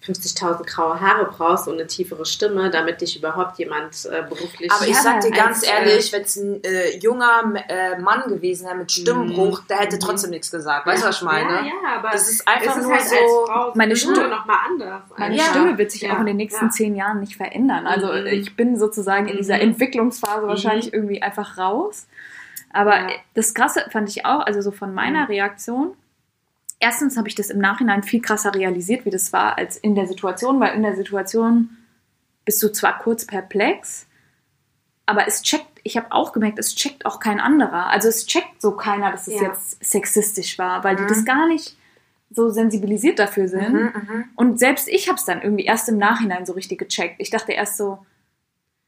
[0.04, 4.70] 50.000 graue Haare brauchst und eine tiefere Stimme, damit dich überhaupt jemand äh, beruflich.
[4.72, 8.66] aber ich sag dir ganz als, ehrlich, wenn es ein äh, junger äh, Mann gewesen
[8.66, 10.00] wäre mit Stimmbruch, der hätte Mhm.
[10.00, 10.86] trotzdem nichts gesagt.
[10.86, 11.50] Weißt du, was ich meine?
[11.50, 13.14] Ja, ja, aber Das ist einfach es ist nur halt so.
[13.16, 15.02] als Frau Meine Stimme- noch mal anders.
[15.16, 15.44] Meine Ja.
[15.44, 16.14] Stimme wird sich Ja.
[16.14, 16.70] auch in den nächsten Ja.
[16.70, 17.86] zehn Jahren nicht verändern.
[17.86, 18.26] Also Mhm.
[18.26, 19.62] ich bin sozusagen in dieser Mhm.
[19.62, 22.06] Entwicklungsphase wahrscheinlich irgendwie einfach raus.
[22.72, 23.10] Aber Ja.
[23.34, 25.26] das Krasse fand ich auch, also so von meiner Mhm.
[25.26, 25.96] Reaktion.
[26.82, 30.08] Erstens habe ich das im Nachhinein viel krasser realisiert, wie das war, als in der
[30.08, 31.70] Situation, weil in der Situation
[32.44, 34.06] bist du zwar kurz perplex,
[35.06, 37.86] aber es checkt, ich habe auch gemerkt, es checkt auch kein anderer.
[37.86, 39.48] Also es checkt so keiner, dass es Ja.
[39.48, 41.08] jetzt sexistisch war, weil die Mhm.
[41.08, 41.76] das gar nicht
[42.30, 43.72] so sensibilisiert dafür sind.
[43.74, 44.24] Mhm, mhm.
[44.34, 47.16] Und selbst ich habe es dann irgendwie erst im Nachhinein so richtig gecheckt.
[47.18, 48.04] Ich dachte erst so,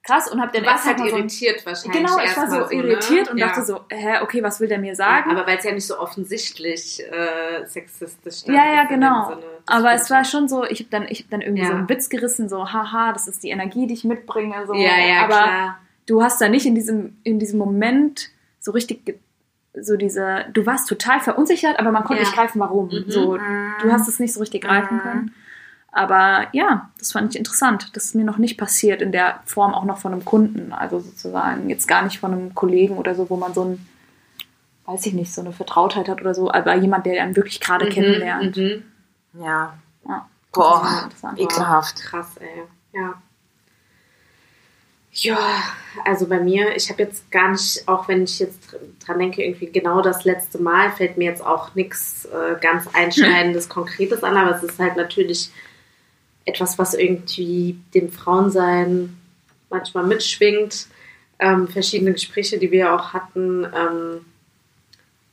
[0.04, 1.96] krass, und habe dann warst erst halt mal so, irritiert wahrscheinlich.
[2.02, 3.32] Genau, ich war so erstmal irritiert ne?
[3.32, 3.46] und Ja.
[3.48, 5.30] dachte so, hä, okay, was will der mir sagen?
[5.30, 9.28] Ja, aber weil es ja nicht so offensichtlich äh, sexistisch dann Ja, ja, ist genau.
[9.30, 9.42] Sinne.
[9.66, 11.68] Aber es war schon so, ich habe dann, ich hab dann irgendwie Ja.
[11.70, 14.66] so einen Witz gerissen, so, haha, das ist die Energie, die ich mitbringe.
[14.66, 14.74] So.
[14.74, 15.78] Ja, ja, aber klar.
[16.06, 18.28] du hast da nicht in diesem, in diesem Moment
[18.60, 19.18] so richtig,
[19.72, 22.88] so diese, du warst total verunsichert, aber man konnte nicht greifen, warum.
[22.88, 23.04] Mhm.
[23.10, 25.00] So, du hast es nicht so richtig greifen Mhm.
[25.00, 25.34] können.
[25.96, 27.90] Aber ja, das fand ich interessant.
[27.92, 30.72] Das ist mir noch nicht passiert in der Form auch noch von einem Kunden.
[30.72, 33.87] Also sozusagen jetzt gar nicht von einem Kollegen oder so, wo man so ein,
[34.87, 37.88] weiß ich nicht, so eine Vertrautheit hat oder so, aber jemand, der einen wirklich gerade
[37.88, 38.57] kennenlernt.
[38.57, 38.83] Mhm.
[39.35, 39.74] Ja.
[40.09, 40.28] Ja.
[40.52, 42.02] Boah, ekelhaft.
[42.02, 42.64] Krass, ey.
[42.92, 43.14] Ja.
[45.12, 45.38] Ja,
[46.04, 48.76] also bei mir, ich habe jetzt gar nicht, auch wenn ich jetzt
[49.07, 53.68] dran denke, irgendwie genau das letzte Mal, fällt mir jetzt auch nichts äh, ganz Einschneidendes,
[53.68, 55.52] Konkretes an, aber es ist halt natürlich
[56.44, 59.16] etwas, was irgendwie dem Frauensein
[59.70, 60.87] manchmal mitschwingt.
[61.38, 64.24] Ähm, verschiedene Gespräche, die wir auch hatten, ähm,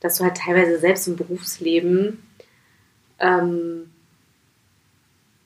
[0.00, 2.22] dass du halt teilweise selbst im Berufsleben,
[3.20, 3.90] ähm,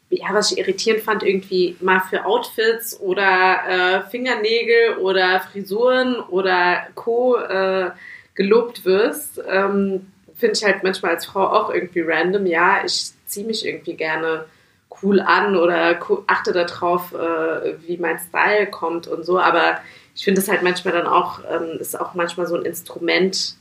[0.09, 6.87] ja, was ich irritierend fand, irgendwie mal für Outfits oder äh, Fingernägel oder Frisuren oder
[6.94, 7.37] Co.
[7.37, 7.90] Äh,
[8.37, 12.46] gelobt wirst, ähm, finde ich halt manchmal als Frau auch irgendwie random.
[12.46, 14.44] Ja, ich ziehe mich irgendwie gerne
[15.03, 19.38] cool an oder achte darauf, äh, wie mein Style kommt und so.
[19.38, 19.81] Aber
[20.14, 23.57] ich finde es halt manchmal dann auch, ähm, ist auch manchmal so ein Instrument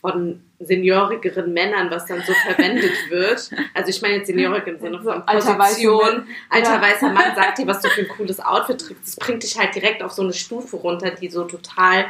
[0.00, 3.50] von seniorigeren Männern, was dann so verwendet wird.
[3.74, 6.26] Also ich meine jetzt seniorig im Sinne von Position.
[6.48, 9.02] Alter weißer Mann sagt dir, was du für ein cooles Outfit trägst.
[9.02, 12.06] Das bringt dich halt direkt auf so eine Stufe runter, die so total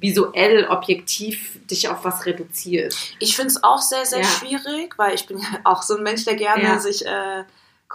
[0.00, 2.96] visuell, objektiv dich auf was reduziert.
[3.18, 4.24] Ich finde es auch sehr, sehr ja.
[4.24, 6.78] schwierig, weil ich bin auch so ein Mensch, der gerne ja.
[6.78, 7.44] sich äh,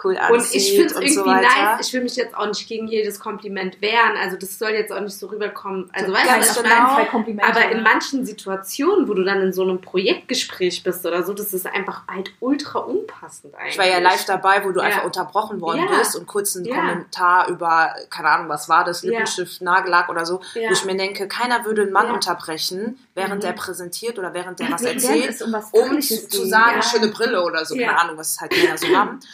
[0.04, 1.86] cool anzieht Und ich finde es irgendwie so nice.
[1.86, 4.16] Ich will mich jetzt auch nicht gegen jedes Kompliment wehren.
[4.20, 5.90] Also das soll jetzt auch nicht so rüberkommen.
[5.92, 6.98] Also weißt du, genau,
[7.42, 11.52] aber in manchen Situationen, wo du dann in so einem Projektgespräch bist oder so, das
[11.54, 13.72] ist einfach halt ultra unpassend eigentlich.
[13.72, 14.86] Ich war ja live dabei, wo du ja.
[14.86, 15.98] einfach unterbrochen worden ja.
[15.98, 16.76] bist und kurz einen ja.
[16.76, 21.26] Kommentar über, keine Ahnung, was war das, Lippenstift, Nagellack oder so, wo ich mir denke,
[21.28, 23.40] keiner würde einen Mann unterbrechen, während mhm.
[23.40, 27.64] der präsentiert oder während der was erzählt, um, was um zu sagen, schöne Brille oder
[27.64, 29.20] so, keine Ahnung, was halt Männer so haben.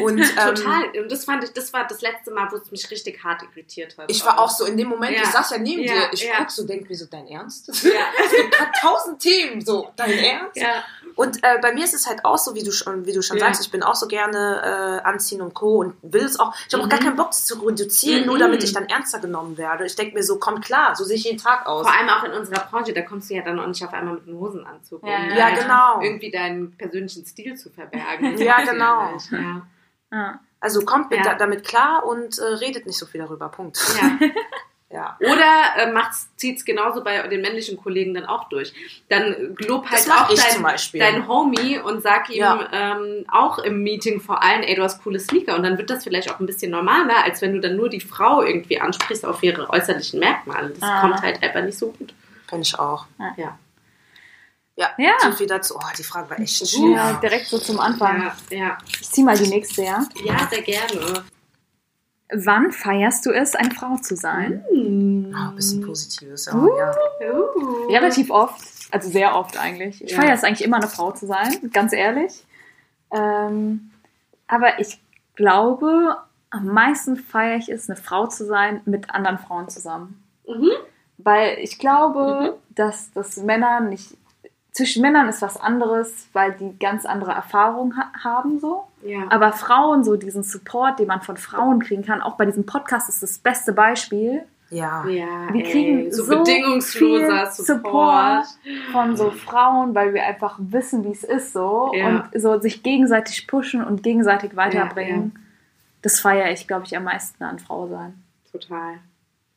[0.00, 0.84] Und, ähm, Total.
[1.00, 3.96] Und das fand ich, das war das letzte Mal, wo es mich richtig hart irritiert
[3.98, 4.10] hat.
[4.10, 5.22] Ich war auch so in dem Moment, ja.
[5.22, 6.34] ich saß ja neben ja, dir, ich ja.
[6.38, 7.68] guck so, denk mir so, dein Ernst?
[7.84, 7.90] Ja.
[8.24, 10.56] es gibt gerade tausend Themen, so, dein Ernst?
[10.56, 10.84] Ja.
[11.14, 13.36] Und äh, bei mir ist es halt auch so, wie du schon, wie du schon
[13.36, 13.46] ja.
[13.46, 15.80] sagst, ich bin auch so gerne äh, anziehen und Co.
[15.80, 16.86] und will es auch, ich habe mhm.
[16.86, 17.04] auch gar mhm.
[17.04, 18.26] keinen Bock, das zu reduzieren, mhm.
[18.26, 19.84] nur damit ich dann ernster genommen werde.
[19.84, 21.86] Ich denke mir so, komm klar, so sehe ich jeden Tag aus.
[21.86, 24.14] Vor allem auch in unserer Branche, da kommst du ja dann auch nicht auf einmal
[24.14, 26.00] mit einem Hosenanzug, ja, um ja, genau.
[26.00, 28.38] irgendwie deinen persönlichen Stil zu verbergen.
[28.38, 29.18] ja, genau.
[29.30, 29.66] Ja.
[30.12, 30.40] Ja.
[30.60, 31.34] Also kommt mit, ja.
[31.34, 33.48] damit klar und äh, redet nicht so viel darüber.
[33.48, 33.78] Punkt.
[34.00, 34.28] Ja.
[34.90, 35.18] ja.
[35.18, 38.72] Oder äh, zieht es genauso bei den männlichen Kollegen dann auch durch.
[39.08, 42.68] Dann lob halt auch dein, dein, Homie und sag ihm ja.
[42.72, 45.56] ähm, auch im Meeting vor allem, ey, du hast coole Sneaker.
[45.56, 48.00] Und dann wird das vielleicht auch ein bisschen normaler, als wenn du dann nur die
[48.00, 50.70] Frau irgendwie ansprichst auf ihre äußerlichen Merkmale.
[50.78, 51.00] Das ah.
[51.00, 52.14] kommt halt einfach nicht so gut.
[52.48, 53.06] Finde ich auch.
[53.18, 53.34] Ja.
[53.36, 53.58] Ja,
[54.76, 55.12] ja.
[55.22, 55.76] so viel dazu.
[55.76, 56.90] Oh, die Frage war echt schwer.
[56.90, 58.22] Ja, direkt so zum Anfang.
[58.50, 58.78] Ja, ja.
[59.00, 60.06] Ich zieh mal die nächste, ja?
[60.24, 61.24] Ja, sehr gerne.
[62.34, 64.64] Wann feierst du es, eine Frau zu sein?
[64.72, 65.34] Mm.
[65.34, 66.54] Oh, ein bisschen Positives, ja.
[66.54, 66.78] Uh.
[66.78, 66.94] ja.
[67.32, 67.88] Uh.
[67.90, 70.02] Relativ oft, also sehr oft eigentlich.
[70.02, 70.20] Ich ja.
[70.20, 72.44] feiere es eigentlich immer, eine Frau zu sein, ganz ehrlich.
[73.10, 73.90] Ähm,
[74.46, 74.98] aber ich
[75.34, 76.16] glaube,
[76.48, 80.22] am meisten feiere ich es, eine Frau zu sein mit anderen Frauen zusammen.
[80.46, 80.70] Mhm.
[81.18, 82.74] Weil ich glaube, mhm.
[82.74, 84.16] dass, dass Männer nicht
[84.72, 88.84] zwischen Männern ist was anderes, weil die ganz andere Erfahrungen ha haben so.
[89.04, 89.26] Ja.
[89.30, 93.08] Aber Frauen, so diesen Support, den man von Frauen kriegen kann, auch bei diesem Podcast
[93.08, 94.42] ist das beste Beispiel.
[94.70, 95.06] Ja.
[95.06, 98.46] ja wir kriegen ey, so, so bedingungsloser Support.
[98.46, 98.46] Support.
[98.92, 102.30] von so Frauen, weil wir einfach wissen, wie es ist so ja.
[102.32, 105.32] und so sich gegenseitig pushen und gegenseitig weiterbringen.
[105.34, 105.40] Ja,
[106.00, 108.14] das feiere ich, glaube ich, am meisten an Frau sein.
[108.50, 108.94] Total.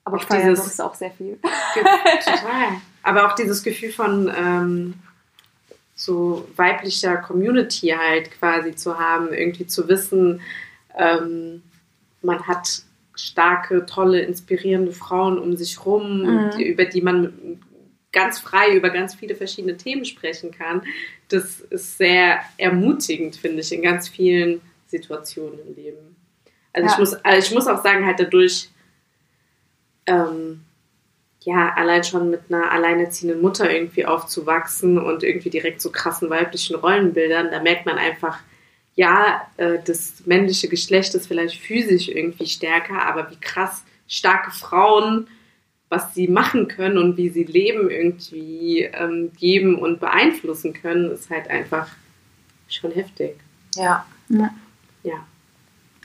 [0.03, 1.39] Aber auch ich feiere sonst auch sehr viel.
[2.23, 2.81] Total.
[3.01, 4.93] Aber auch dieses Gefühl von ähm,
[5.95, 10.41] so weiblicher Community halt quasi zu haben, irgendwie zu wissen,
[10.97, 11.63] ähm,
[12.21, 12.83] man hat
[13.15, 16.51] starke, tolle, inspirierende Frauen um sich rum, mhm.
[16.57, 17.61] die, über die man
[18.11, 20.81] ganz frei über ganz viele verschiedene Themen sprechen kann.
[21.27, 26.15] Das ist sehr ermutigend, finde ich, in ganz vielen Situationen im Leben.
[26.71, 26.93] Also, ja.
[26.93, 28.69] ich, muss, also ich muss auch sagen, halt dadurch
[30.05, 30.64] ähm,
[31.45, 36.75] ja, allein schon mit einer alleinerziehenden Mutter irgendwie aufzuwachsen und irgendwie direkt so krassen weiblichen
[36.75, 38.39] Rollenbildern, da merkt man einfach,
[38.95, 45.27] ja, äh, das männliche Geschlecht ist vielleicht physisch irgendwie stärker, aber wie krass starke Frauen,
[45.87, 51.29] was sie machen können und wie sie Leben irgendwie ähm, geben und beeinflussen können, ist
[51.29, 51.89] halt einfach
[52.67, 53.37] schon heftig.
[53.75, 54.03] Ja.
[54.29, 54.49] Ja.
[55.03, 55.27] ja.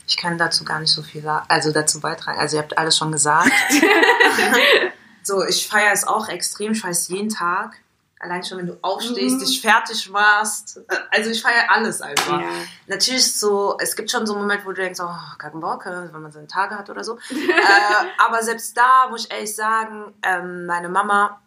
[0.06, 2.38] Ich kann dazu gar nicht so viel sagen, also dazu beitragen.
[2.38, 3.50] Also ihr habt alles schon gesagt.
[5.22, 6.72] So, ich feiere es auch extrem.
[6.72, 7.80] Ich feiere es jeden Tag.
[8.22, 9.40] Allein schon, wenn du aufstehst, mhm.
[9.40, 10.78] dich fertig machst.
[11.10, 12.38] Also ich feiere alles einfach.
[12.38, 12.50] Ja.
[12.86, 16.20] Natürlich so, es gibt schon so einen Moment, wo du denkst, oh, keinen Bock, wenn
[16.20, 17.16] man seine Tage hat oder so.
[17.30, 21.40] äh, aber selbst da muss ich ehrlich sagen, ähm, meine Mama,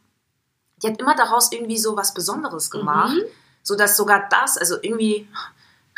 [0.82, 3.18] die hat immer daraus irgendwie so was Besonderes gemacht.
[3.18, 3.26] Mhm.
[3.62, 5.30] So dass sogar das, also irgendwie,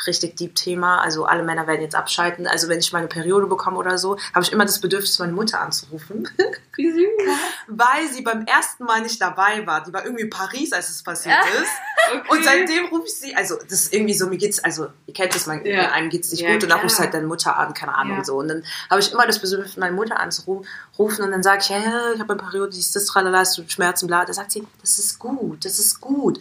[0.06, 1.00] richtig deep Thema.
[1.00, 2.46] Also alle Männer werden jetzt abschalten.
[2.46, 5.60] Also wenn ich meine Periode bekomme oder so, habe ich immer das Bedürfnis, meine Mutter
[5.60, 6.28] anzurufen.
[6.76, 7.36] Wie süß.
[7.68, 9.82] Weil sie beim ersten Mal nicht dabei war.
[9.82, 11.70] Die war irgendwie in Paris, als es passiert ist.
[12.08, 12.22] Okay.
[12.30, 15.34] Und seitdem rufe ich sie, also das ist irgendwie so, mir geht's, also ihr kennt
[15.34, 15.90] das, man, Ja.
[15.90, 18.18] einem geht's nicht Ja, gut und dann rufst du halt deine Mutter an, keine Ahnung
[18.18, 18.24] Ja.
[18.24, 18.36] so.
[18.36, 21.82] Und dann habe ich immer das Bedürfnis, meine Mutter anzurufen und dann sage ich, hey,
[22.14, 24.24] ich habe eine Periode, dies, das, tralala, hast du Schmerzen, bla.
[24.24, 26.38] Da sagt sie, das ist gut, das ist gut.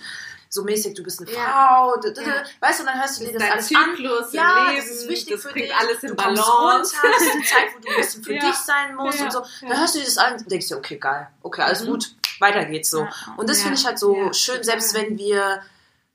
[0.55, 1.29] So mäßig, du bist eine.
[1.29, 2.43] Frau, Ja.
[2.61, 3.95] weißt du, und dann hörst du dir das alles an.
[3.95, 5.75] Zyklus im Ja, Leben, das ist wichtig das für dich.
[5.75, 6.95] alles in du kommst Balance.
[6.95, 8.39] runter, das ist die Zeit, wo du ein bisschen für Ja.
[8.47, 9.25] dich sein musst Ja.
[9.25, 9.45] und so.
[9.67, 11.87] Dann hörst du dir das an und denkst dir, okay, geil, okay, alles Mhm.
[11.87, 13.05] gut, weiter geht's so.
[13.35, 15.61] Und das finde ich halt so schön, selbst wenn wir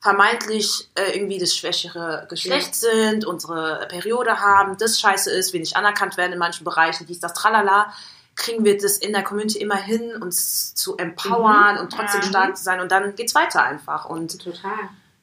[0.00, 5.76] vermeintlich äh, irgendwie das schwächere Geschlecht sind, unsere Periode haben, das scheiße ist, wir nicht
[5.76, 7.92] anerkannt werden in manchen Bereichen, dies, das, tralala,
[8.40, 12.24] kriegen wir das in der Community immer hin, uns zu empowern und trotzdem Mhm.
[12.24, 14.06] stark zu sein und dann geht's weiter einfach.
[14.06, 14.72] Und Total.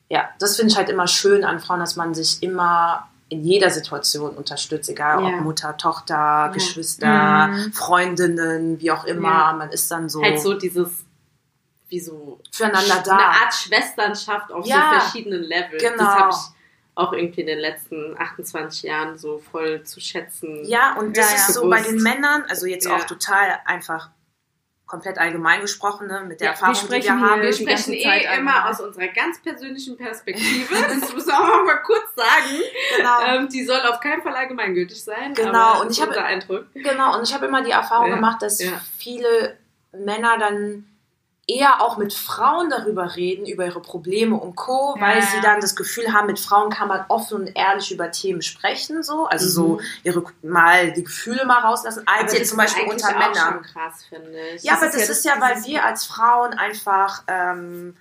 [0.08, 3.72] ja, das finde ich halt immer schön an Frauen, dass man sich immer in jeder
[3.72, 5.28] Situation unterstützt, egal Ja.
[5.30, 7.74] ob Mutter, Tochter, Geschwister, Mhm.
[7.74, 9.30] Freundinnen, wie auch immer.
[9.30, 9.54] Ja.
[9.54, 10.90] Man ist dann so, Halt so dieses,
[11.90, 13.14] wie so füreinander da.
[13.18, 14.76] eine Art Schwesternschaft auf Ja.
[14.94, 15.82] so verschiedenen Levels.
[15.84, 15.98] Genau.
[15.98, 16.57] Das habe ich
[16.98, 20.66] auch irgendwie in den letzten 28 Jahren so voll zu schätzen.
[20.66, 21.54] Ja, und das Ja, ist ja.
[21.54, 22.96] so bei den Männern, also jetzt Ja.
[22.96, 24.10] auch total einfach
[24.88, 27.42] komplett allgemein gesprochen, ne, mit der Ja, wir Erfahrung, die sprechen wir haben.
[27.42, 28.64] Wir die sprechen Zeit eh immer allgemein.
[28.64, 30.74] aus unserer ganz persönlichen Perspektive.
[31.02, 32.62] Das muss man auch mal kurz sagen.
[32.98, 33.22] Genau.
[33.28, 35.34] Ähm, die soll auf keinen Fall allgemeingültig sein.
[35.34, 36.66] Genau, aber und ich habe-.
[36.74, 38.72] Genau, und ich habe immer die Erfahrung Ja, gemacht, dass ja.
[38.98, 39.58] viele
[39.92, 40.86] Männer dann
[41.48, 45.62] eher auch mit Frauen darüber reden, über ihre Probleme und Co., Ja, weil sie dann
[45.62, 49.48] das Gefühl haben, mit Frauen kann man offen und ehrlich über Themen sprechen, so, also
[49.48, 49.80] so Mhm.
[50.04, 53.62] ihre mal die Gefühle mal rauslassen, als Aber jetzt zum Beispiel unter Männern.
[53.62, 54.06] krass.
[54.62, 57.96] Ja, Das aber ist das, ja ist ja, weil wir als Frauen einfach, ähm,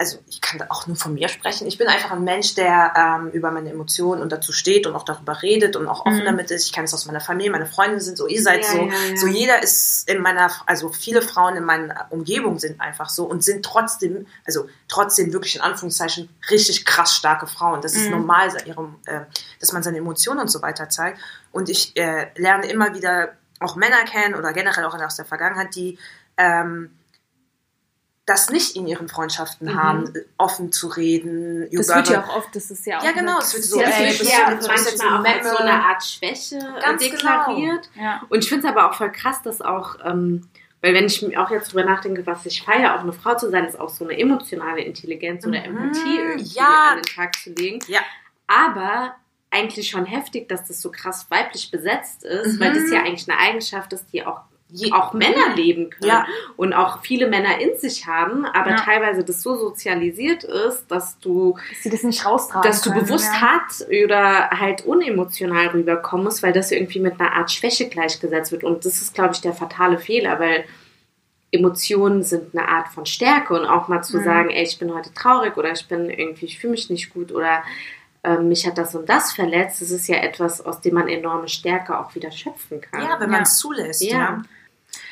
[0.00, 1.66] also ich kann da auch nur von mir sprechen.
[1.66, 5.02] Ich bin einfach ein Mensch, der ähm, über meine Emotionen und dazu steht und auch
[5.04, 6.24] darüber redet und auch offen Mhm.
[6.24, 6.66] damit ist.
[6.66, 8.78] Ich kenne es aus meiner Familie, meine Freunde sind so, ihr seid Ja, so.
[8.78, 9.16] ja, ja.
[9.16, 13.42] So jeder ist in meiner, also viele Frauen in meiner Umgebung sind einfach so und
[13.42, 17.80] sind trotzdem, also trotzdem wirklich in Anführungszeichen richtig krass starke Frauen.
[17.82, 18.18] Das ist Mhm.
[18.18, 19.22] normal, ihrem, äh,
[19.58, 21.18] dass man seine Emotionen und so weiter zeigt.
[21.50, 25.74] Und ich äh, lerne immer wieder auch Männer kennen oder generell auch aus der Vergangenheit,
[25.74, 25.98] die
[26.36, 26.92] ähm,
[28.28, 29.82] das nicht in ihren Freundschaften Mhm.
[29.82, 31.68] haben, offen zu reden.
[31.72, 33.04] Das wird ja auch oft, das ist ja auch.
[33.04, 35.44] Ja, genau, es wird so, Ja, das ey, wird bist ja du- bist manchmal auch
[35.50, 37.16] so eine Art Schwäche Ganz äh, genau.
[37.46, 37.90] deklariert.
[37.94, 38.22] Ja.
[38.28, 40.48] Und ich finde es aber auch voll krass, dass auch, ähm,
[40.82, 43.50] weil wenn ich mir auch jetzt drüber nachdenke, was ich feiere, auch eine Frau zu
[43.50, 45.64] sein, ist auch so eine emotionale Intelligenz oder Mhm.
[45.78, 46.90] Empathie irgendwie Ja.
[46.92, 47.78] an den Tag zu legen.
[47.88, 48.00] Ja.
[48.46, 49.14] Aber
[49.50, 52.60] eigentlich schon heftig, dass das so krass weiblich besetzt ist, Mhm.
[52.60, 56.26] weil das ja eigentlich eine Eigenschaft ist, die auch Je- auch Männer leben können Ja.
[56.56, 58.76] und auch viele Männer in sich haben, aber Ja.
[58.76, 62.70] teilweise das so sozialisiert ist, dass du Dass sie das nicht raustragen.
[62.70, 63.40] dass du können, bewusst ja.
[63.40, 68.62] hart oder halt unemotional rüberkommen musst, weil das irgendwie mit einer Art Schwäche gleichgesetzt wird.
[68.62, 70.64] Und das ist, glaube ich, der fatale Fehler, weil
[71.50, 74.24] Emotionen sind eine Art von Stärke und auch mal zu Mhm.
[74.24, 77.32] sagen, ey, ich bin heute traurig oder ich bin irgendwie, ich fühle mich nicht gut
[77.32, 77.62] oder
[78.24, 81.48] ähm, mich hat das und das verletzt, das ist ja etwas, aus dem man enorme
[81.48, 83.00] Stärke auch wieder schöpfen kann.
[83.00, 83.36] ja, wenn Ja.
[83.36, 84.02] man es zulässt.
[84.02, 84.18] Ja.
[84.18, 84.42] Ja.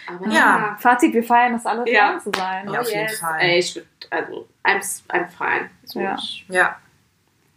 [0.08, 0.76] Aber Ja.
[0.78, 2.18] Fazit, wir feiern das alle, Ja.
[2.18, 2.68] Zu sein.
[2.70, 2.80] Ja.
[2.80, 3.40] auf jeden Fall.
[3.40, 5.70] Ey, ich würde, also, I'm, I'm fine.
[5.84, 6.16] So, Ja.
[6.18, 6.76] ich, ja.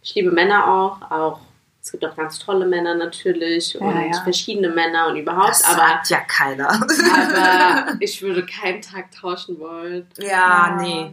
[0.02, 1.40] ich liebe Männer auch, auch
[1.82, 4.22] es gibt auch ganz tolle Männer natürlich und Ja, ja.
[4.22, 6.68] verschiedene Männer und überhaupt, Das aber, sagt ja keiner.
[6.70, 10.76] aber ich würde keinen Tag tauschen wollen, ja, Ja.
[10.80, 11.12] nee.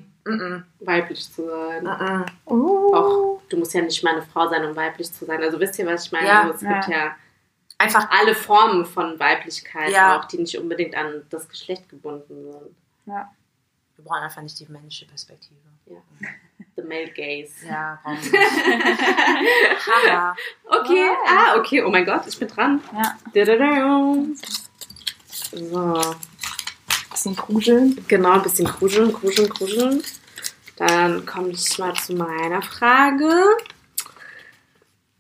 [0.82, 1.88] Weiblich zu sein.
[1.88, 2.20] -mm.
[2.20, 2.94] Mm Uh.
[2.94, 5.42] Auch du musst ja nicht meine Frau sein, um weiblich zu sein.
[5.42, 6.28] Also wisst ihr, was ich meine?
[6.28, 7.16] Ja, Also es gibt ja
[7.80, 10.20] Einfach, alle Formen von Weiblichkeit Ja.
[10.20, 12.76] auch, die nicht unbedingt an das Geschlecht gebunden sind.
[13.06, 13.32] Ja.
[13.96, 15.56] wir brauchen einfach nicht die männliche Perspektive.
[15.86, 15.98] Ja.
[16.76, 17.66] The male gaze.
[17.68, 18.40] Ja, brauchen wir
[19.42, 19.88] nicht.
[19.88, 20.36] Haha.
[20.66, 22.82] Okay, ah, okay, oh mein Gott, ich bin dran.
[22.94, 23.18] Ja.
[23.34, 24.36] Dadadam.
[25.28, 26.16] So,
[27.12, 28.04] Bisschen kruscheln.
[28.08, 30.04] genau, ein bisschen kruscheln, kruscheln, kruscheln.
[30.76, 33.34] Dann komme ich mal zu meiner Frage.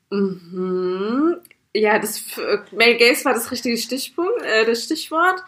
[0.09, 1.37] Mhm.
[1.79, 5.43] Ja, das äh, Male Gaze war das richtige Stichpunkt, äh, das Stichwort.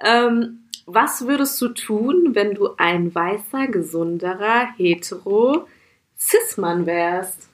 [0.00, 5.68] Ähm, was würdest du tun, wenn du ein weißer, gesunderer, hetero
[6.18, 7.48] Cis-Mann wärst?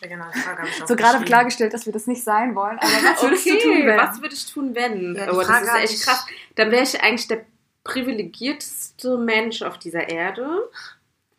[0.00, 2.78] Ja, genau, die Frage habe ich So gerade klargestellt, dass wir das nicht sein wollen.
[2.78, 3.96] Aber was würdest du tun, wenn?
[3.96, 5.14] was würde ich tun, wenn?
[5.16, 6.26] Ja, oh, das ist echt ich- krass.
[6.56, 7.44] Dann wäre ich eigentlich der
[7.84, 10.68] privilegierteste Mensch auf dieser Erde.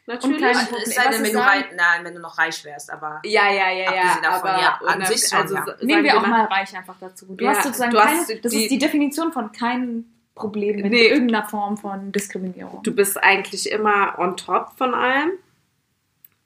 [0.08, 0.38] Natürlich.
[0.38, 2.91] kleine- Also, Es sei denn, wenn ist du, reich, nein, wenn du noch reich wärst,
[2.91, 4.20] aber ja, ja, ja, ja.
[4.22, 5.65] Davon, aber ja, an und sich schon, ja.
[5.65, 7.26] sa- Nehmen wir auch mal reich einfach dazu.
[7.36, 10.76] Du Ja, hast sozusagen du hast keine, das die- ist die Definition von keinem Problem
[10.82, 11.08] mit Nee.
[11.08, 12.84] irgendeiner Form von Diskriminierung.
[12.84, 15.32] Du bist eigentlich immer on top von allem.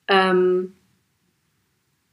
[0.08, 0.76] Ähm,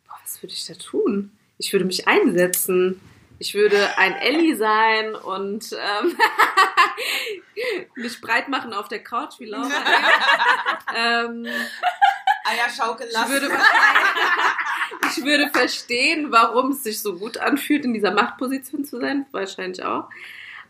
[0.09, 1.31] was würde ich da tun?
[1.59, 3.01] Ich würde mich einsetzen.
[3.39, 6.17] Ich würde ein Ellie sein und ähm,
[7.95, 9.69] mich breit machen auf der Couch wie Laura.
[10.97, 11.47] ähm,
[12.45, 13.33] Eier schaukeln ich, lassen.
[13.33, 19.01] würde wahrscheinlich- ich würde verstehen, warum es sich so gut anfühlt, in dieser Machtposition zu
[19.01, 19.27] sein.
[19.33, 20.09] Wahrscheinlich auch.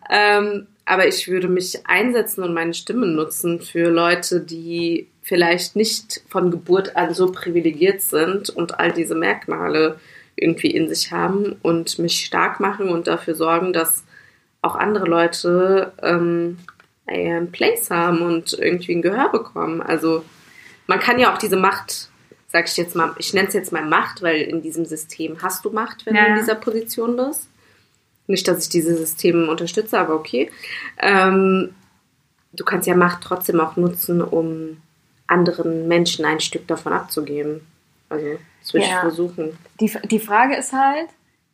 [0.09, 6.23] Ähm, aber ich würde mich einsetzen und meine Stimme nutzen für Leute, die vielleicht nicht
[6.29, 9.99] von Geburt an so privilegiert sind und all diese Merkmale
[10.37, 14.05] irgendwie in sich haben und mich stark machen und dafür sorgen, dass
[14.67, 16.59] auch andere Leute ähm,
[17.07, 19.81] einen Place haben und irgendwie ein Gehör bekommen.
[19.81, 20.25] Also
[20.87, 22.11] man kann ja auch diese Macht,
[22.49, 25.65] sag ich jetzt mal, ich nenne es jetzt mal Macht, weil in diesem System hast
[25.65, 27.49] du Macht, wenn Ja, du in dieser Position bist.
[28.29, 30.51] Nicht, dass ich diese Systeme unterstütze, aber okay.
[30.99, 31.75] Ähm,
[32.53, 34.79] du kannst ja Macht trotzdem auch nutzen, um
[35.29, 37.61] anderen Menschen ein Stück davon abzugeben.
[38.09, 38.93] Also, das würde Ja.
[38.95, 39.59] ich versuchen.
[39.81, 41.09] Die, die Frage ist halt,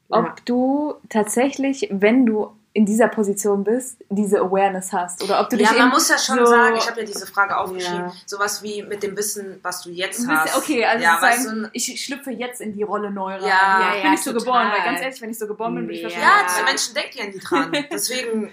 [0.09, 0.35] ob Ja.
[0.45, 5.23] du tatsächlich, wenn du in dieser Position bist, diese Awareness hast.
[5.23, 7.27] Oder ob du dich Ja, man muss ja schon so sagen, ich habe ja diese
[7.27, 8.13] Frage aufgeschrieben, Ja.
[8.25, 10.57] sowas wie mit dem Wissen, was du jetzt hast.
[10.57, 13.35] Okay, also ja, es ist weißt ein, du, ich schlüpfe jetzt in die Rolle neu
[13.35, 13.43] rein.
[13.45, 14.45] Ja, ich bin ja, nicht so total.
[14.47, 16.09] geboren, weil ganz ehrlich, wenn ich so geboren bin, bin ich Ja.
[16.09, 16.29] wahrscheinlich.
[16.31, 16.47] ja, Ja.
[16.49, 17.39] diese Menschen denken ja nie
[17.73, 17.87] dran.
[17.93, 18.51] Deswegen,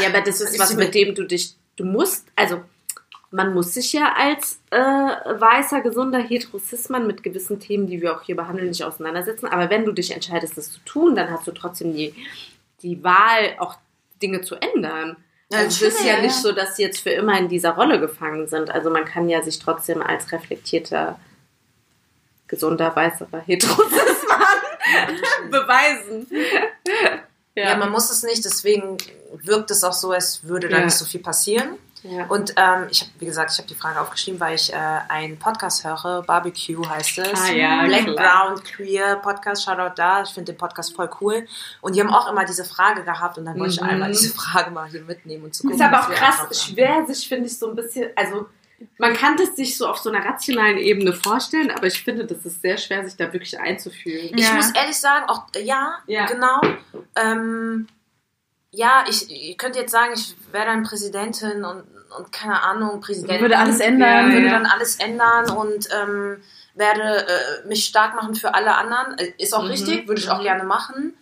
[0.00, 2.60] Ja, aber das ist was, mit- dem du dich, du musst, also
[3.32, 8.22] man muss sich ja als äh, weißer, gesunder Heterosismann mit gewissen Themen, die wir auch
[8.22, 9.46] hier behandeln, nicht auseinandersetzen.
[9.46, 12.12] Aber wenn du dich entscheidest, das zu tun, dann hast du trotzdem die,
[12.82, 13.76] die Wahl, auch
[14.22, 15.16] Dinge zu ändern.
[15.50, 16.20] Ja, Also es ist ja ja.
[16.20, 18.70] nicht so, dass sie jetzt für immer in dieser Rolle gefangen sind.
[18.70, 21.18] Also man kann ja sich trotzdem als reflektierter,
[22.46, 23.90] gesunder, weißer Heterosismann
[25.50, 26.26] beweisen.
[27.54, 27.76] ja.
[27.76, 28.96] man muss es nicht, deswegen
[29.32, 30.84] wirkt es auch so, als würde da Ja.
[30.84, 31.76] nicht so viel passieren.
[32.02, 32.24] Ja.
[32.26, 34.76] Und ähm, ich habe, wie gesagt, ich habe die Frage aufgeschrieben, weil ich äh,
[35.08, 37.40] einen Podcast höre, Barbecue heißt es.
[37.40, 38.46] Ah, ja, Black, klar.
[38.54, 40.22] Brown, Queer Podcast, Shoutout da.
[40.22, 41.46] Ich finde den Podcast voll cool.
[41.82, 43.88] Und die haben auch immer diese Frage gehabt und dann wollte ich Mhm.
[43.88, 45.78] einmal diese Frage mal hier mitnehmen und zu gucken.
[45.78, 48.46] Ist aber auch krass schwer, sich, finde ich, so ein bisschen, also
[48.96, 52.46] man kann das sich so auf so einer rationalen Ebene vorstellen, aber ich finde, das
[52.46, 54.30] ist sehr schwer, sich da wirklich einzufühlen.
[54.34, 54.54] Ich Ja.
[54.54, 56.24] muss ehrlich sagen, auch ja, Ja.
[56.24, 56.62] genau.
[57.14, 57.88] Ähm,
[58.72, 61.84] ja, ich, ich könnte jetzt sagen, ich wäre dann Präsidentin und,
[62.16, 63.40] und keine Ahnung, Präsidentin.
[63.42, 64.28] Würde alles ändern.
[64.28, 64.52] Ja, würde ja.
[64.52, 66.42] dann alles ändern und ähm,
[66.74, 69.18] werde äh, mich stark machen für alle anderen.
[69.18, 70.44] Äh, Ist auch Mhm, richtig, würde ich auch mhm.
[70.44, 71.14] gerne machen.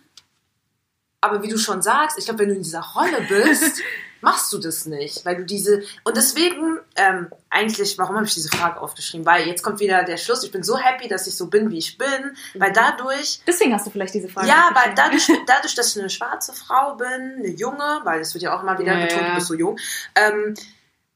[1.21, 3.81] Aber wie du schon sagst, ich glaube, wenn du in dieser Rolle bist,
[4.21, 8.49] machst du das nicht, weil du diese und deswegen ähm, eigentlich, warum habe ich diese
[8.49, 9.25] Frage aufgeschrieben?
[9.25, 10.43] Weil jetzt kommt wieder der Schluss.
[10.43, 13.87] Ich bin so happy, dass ich so bin, wie ich bin, weil dadurch Deswegen hast
[13.87, 14.47] du vielleicht diese Frage.
[14.47, 18.43] ja, weil dadurch, dadurch, dass ich eine schwarze Frau bin, eine junge, weil das wird
[18.43, 19.29] ja auch immer wieder Ja, betont, ja.
[19.29, 19.77] du bist so jung,
[20.15, 20.53] ähm,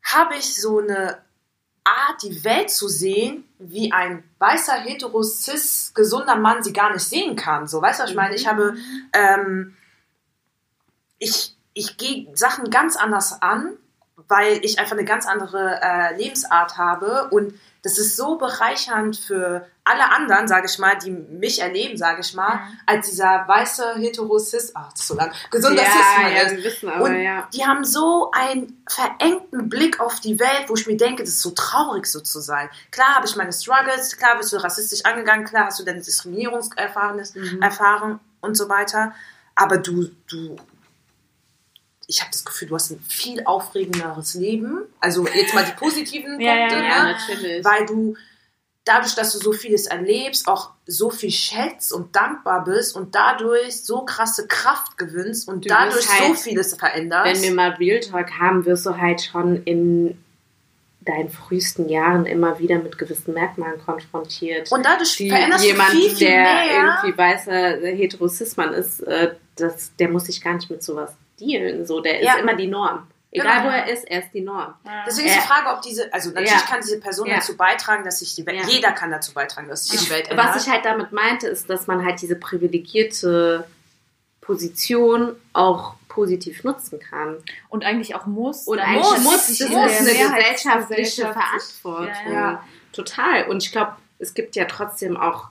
[0.04, 1.18] habe ich so eine
[1.86, 7.04] Art, die Welt zu sehen, wie ein weißer, hetero, cis, gesunder Mann sie gar nicht
[7.04, 7.68] sehen kann.
[7.68, 8.36] So, weißt du, was ich meine?
[8.36, 8.76] Ich habe,
[9.12, 9.76] ähm,
[11.20, 13.74] ich, ich gehe Sachen ganz anders an,
[14.28, 19.68] weil ich einfach eine ganz andere äh, Lebensart habe und das ist so bereichernd für
[19.84, 22.80] alle anderen, sage ich mal, die mich erleben, sage ich mal, Mhm.
[22.86, 26.90] als dieser weiße hetero cis, ach, das ist so lang, gesunder ja, Cis-Mann ja, wissen
[26.90, 27.50] aber, Und ja.
[27.54, 31.42] die haben so einen verengten Blick auf die Welt, wo ich mir denke, das ist
[31.42, 32.70] so traurig, so zu sein.
[32.92, 37.22] Klar habe ich meine Struggles, klar bist du rassistisch angegangen, klar hast du deine Diskriminierungserfahrung
[37.36, 37.62] Mhm.
[37.62, 39.14] Erfahrung und so weiter.
[39.56, 40.56] Aber du, du,
[42.08, 44.80] ich habe das Gefühl, du hast ein viel aufregenderes Leben.
[45.00, 47.12] Also jetzt mal die positiven Punkte, ja, Ja, ne?
[47.14, 47.64] natürlich.
[47.66, 48.16] weil du
[48.86, 53.82] dadurch, dass du so vieles erlebst, auch so viel schätzt und dankbar bist und dadurch
[53.82, 57.26] so krasse Kraft gewinnst und Du dadurch halt- so vieles veränderst.
[57.34, 60.18] Wenn wir mal Real Talk haben, wirst du halt schon in
[61.00, 64.72] deinen frühesten Jahren immer wieder mit gewissen Merkmalen konfrontiert.
[64.72, 66.66] und dadurch die, veränderst jemand, du viel, viel der mehr.
[67.02, 71.14] irgendwie weißer Heterosismann ist, äh, das, der muss sich gar nicht mit sowas
[71.46, 71.86] dealen.
[71.86, 72.34] So, der Ja.
[72.34, 73.08] ist immer die Norm.
[73.36, 73.66] Egal Genau.
[73.66, 74.76] wo er ist, er ist die Norm.
[75.08, 75.46] Deswegen ist die Ja.
[75.46, 76.60] Frage, ob diese, also natürlich Ja.
[76.68, 77.36] kann diese Person Ja.
[77.38, 78.68] dazu beitragen, dass sich die Welt, Ja.
[78.68, 80.46] jeder kann dazu beitragen, dass sich die Welt ändert.
[80.54, 83.66] Was ich halt damit meinte, ist, dass man halt diese privilegierte
[84.42, 87.38] Position auch positiv nutzen kann.
[87.70, 88.68] Und eigentlich auch muss.
[88.68, 92.08] Und eigentlich muss, sich das ist eine gesellschaftliche Verantwortung.
[92.28, 92.64] Ja, ja.
[92.92, 93.48] Total.
[93.48, 95.50] Und ich glaube, es gibt ja trotzdem auch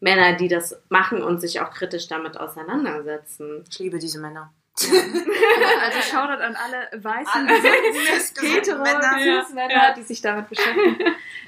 [0.00, 3.64] Männer, die das machen und sich auch kritisch damit auseinandersetzen.
[3.70, 4.52] ich liebe diese Männer.
[4.78, 9.46] Also Shoutout an alle weißen, gesunden, Männer.
[9.54, 10.96] Männer, die sich damit beschäftigen.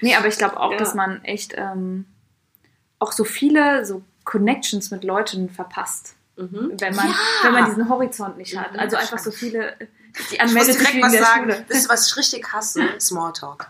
[0.00, 0.78] Nee, aber ich glaube auch, Ja.
[0.78, 2.06] dass man echt ähm,
[2.98, 6.72] auch so viele so Connections mit Leuten verpasst, Mhm.
[6.78, 7.14] wenn man, Ja.
[7.42, 8.72] wenn man diesen Horizont nicht hat.
[8.72, 9.76] Mhm, Also einfach so viele,
[10.30, 11.42] die anmeldet was der sagen.
[11.42, 11.64] Schule.
[11.68, 12.88] Wisst ihr, was ich richtig hasse?
[13.00, 13.68] Smalltalk.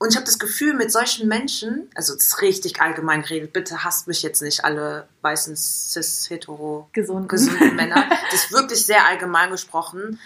[0.00, 3.84] Und ich habe das Gefühl, mit solchen Menschen, also es ist richtig allgemein geredet, bitte
[3.84, 7.28] hasst mich jetzt nicht alle weißen cis hetero Gesunden.
[7.28, 8.08] gesunden Männer.
[8.30, 10.18] Das ist wirklich sehr allgemein gesprochen.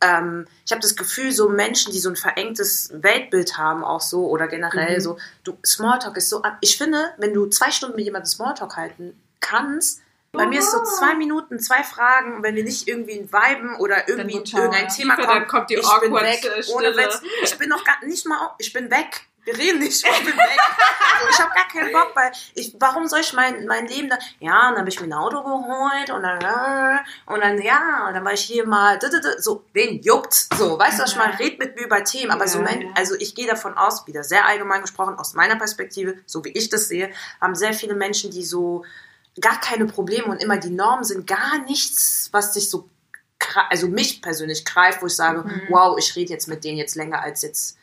[0.00, 4.26] Ähm, ich habe das Gefühl, so Menschen, die so ein verengtes Weltbild haben, auch so,
[4.28, 5.00] oder generell Mhm.
[5.00, 9.14] so, du, Smalltalk ist so, ich finde, wenn du zwei Stunden mit jemandem Smalltalk halten
[9.38, 10.00] kannst,
[10.32, 14.08] bei mir ist so zwei Minuten, zwei Fragen, wenn wir nicht irgendwie ein Viben oder
[14.08, 16.96] irgendwie irgendein Thema Dann kommt, die ich bin weg, ohne.
[16.96, 17.20] Witz.
[17.42, 19.26] Ich bin noch gar nicht mal, ich bin weg.
[19.44, 20.58] Wir reden nicht, ich bin weg.
[21.20, 24.18] So, ich habe gar keinen Bock, weil ich, warum soll ich mein, mein Leben da,
[24.38, 28.06] ja, und dann habe ich mir ein Auto geholt und dann, äh, und dann, ja,
[28.06, 28.98] und dann war ich hier mal,
[29.38, 30.48] so, wen juckt's?
[30.56, 31.38] So, weißt du, was ich meine?
[31.38, 32.68] Red mit mir über Themen, aber so, ja.
[32.94, 36.68] also ich gehe davon aus, wieder sehr allgemein gesprochen, aus meiner Perspektive, so wie ich
[36.68, 37.10] das sehe,
[37.40, 38.84] haben sehr viele Menschen, die so
[39.40, 42.88] gar keine Probleme und immer die Normen sind, gar nichts, was sich so,
[43.68, 45.62] also mich persönlich greift, wo ich sage, Mhm.
[45.70, 47.76] wow, ich rede jetzt mit denen jetzt länger als jetzt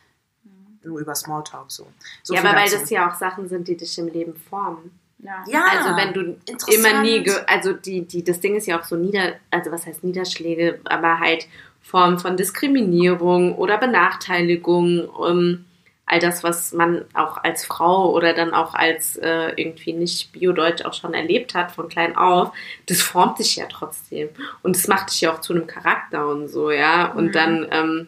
[0.83, 1.87] nur über Smalltalk so.
[2.23, 2.79] so ja, aber weil dazu.
[2.79, 4.97] das ja auch Sachen sind, die dich im Leben formen.
[5.19, 5.43] Ja.
[5.47, 6.37] ja, Also wenn du
[6.71, 9.85] immer nie, ge also die, die, das Ding ist ja auch so nieder, also was
[9.87, 11.47] heißt Niederschläge, aber halt
[11.81, 15.65] Formen von Diskriminierung oder Benachteiligung, um,
[16.08, 20.84] all das, was man auch als Frau oder dann auch als äh, irgendwie nicht Biodeutsch
[20.86, 22.51] auch schon erlebt hat von klein auf,
[22.88, 24.30] das formt dich ja trotzdem.
[24.64, 27.12] Und das macht dich ja auch zu einem Charakter und so, ja.
[27.12, 27.32] Und Mhm.
[27.34, 28.08] dann, ähm,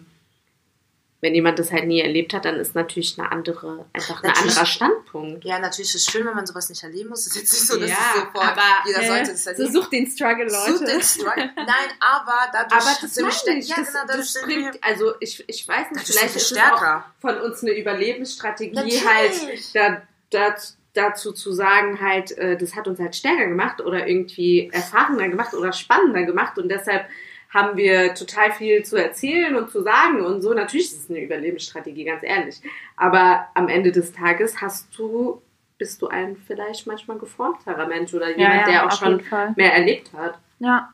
[1.22, 4.52] wenn jemand das halt nie erlebt hat, dann ist natürlich eine andere, einfach ein Natürlich.
[4.52, 5.44] anderer Standpunkt.
[5.44, 7.22] Ja, natürlich ist es schön, wenn man sowas nicht erleben muss.
[7.28, 9.50] Es ist jetzt nicht so, dass Ja, es sofort, aber, jeder äh, sollte das So
[9.50, 9.72] erleben.
[9.74, 10.86] such den Struggle, Leute.
[10.86, 11.50] den Struggle.
[11.58, 11.68] Nein,
[12.00, 13.60] aber dadurch Aber das sind wir stärker.
[13.60, 16.58] Ja, das, genau, dadurch sind wir bringt, also ich, ich weiß nicht, vielleicht ist es
[16.58, 19.06] auch von uns eine Überlebensstrategie Natürlich.
[19.06, 20.56] halt da, da,
[20.94, 25.54] dazu zu sagen halt, äh, das hat uns halt stärker gemacht oder irgendwie erfahrener gemacht
[25.54, 27.06] oder spannender gemacht und deshalb
[27.50, 30.54] haben wir total viel zu erzählen und zu sagen und so.
[30.54, 32.62] Natürlich ist es eine Überlebensstrategie, ganz ehrlich.
[32.96, 35.42] Aber am Ende des Tages hast du,
[35.78, 39.24] bist du ein vielleicht manchmal geformterer Mensch oder jemand, der auch schon
[39.56, 40.38] mehr erlebt hat.
[40.60, 40.94] Ja.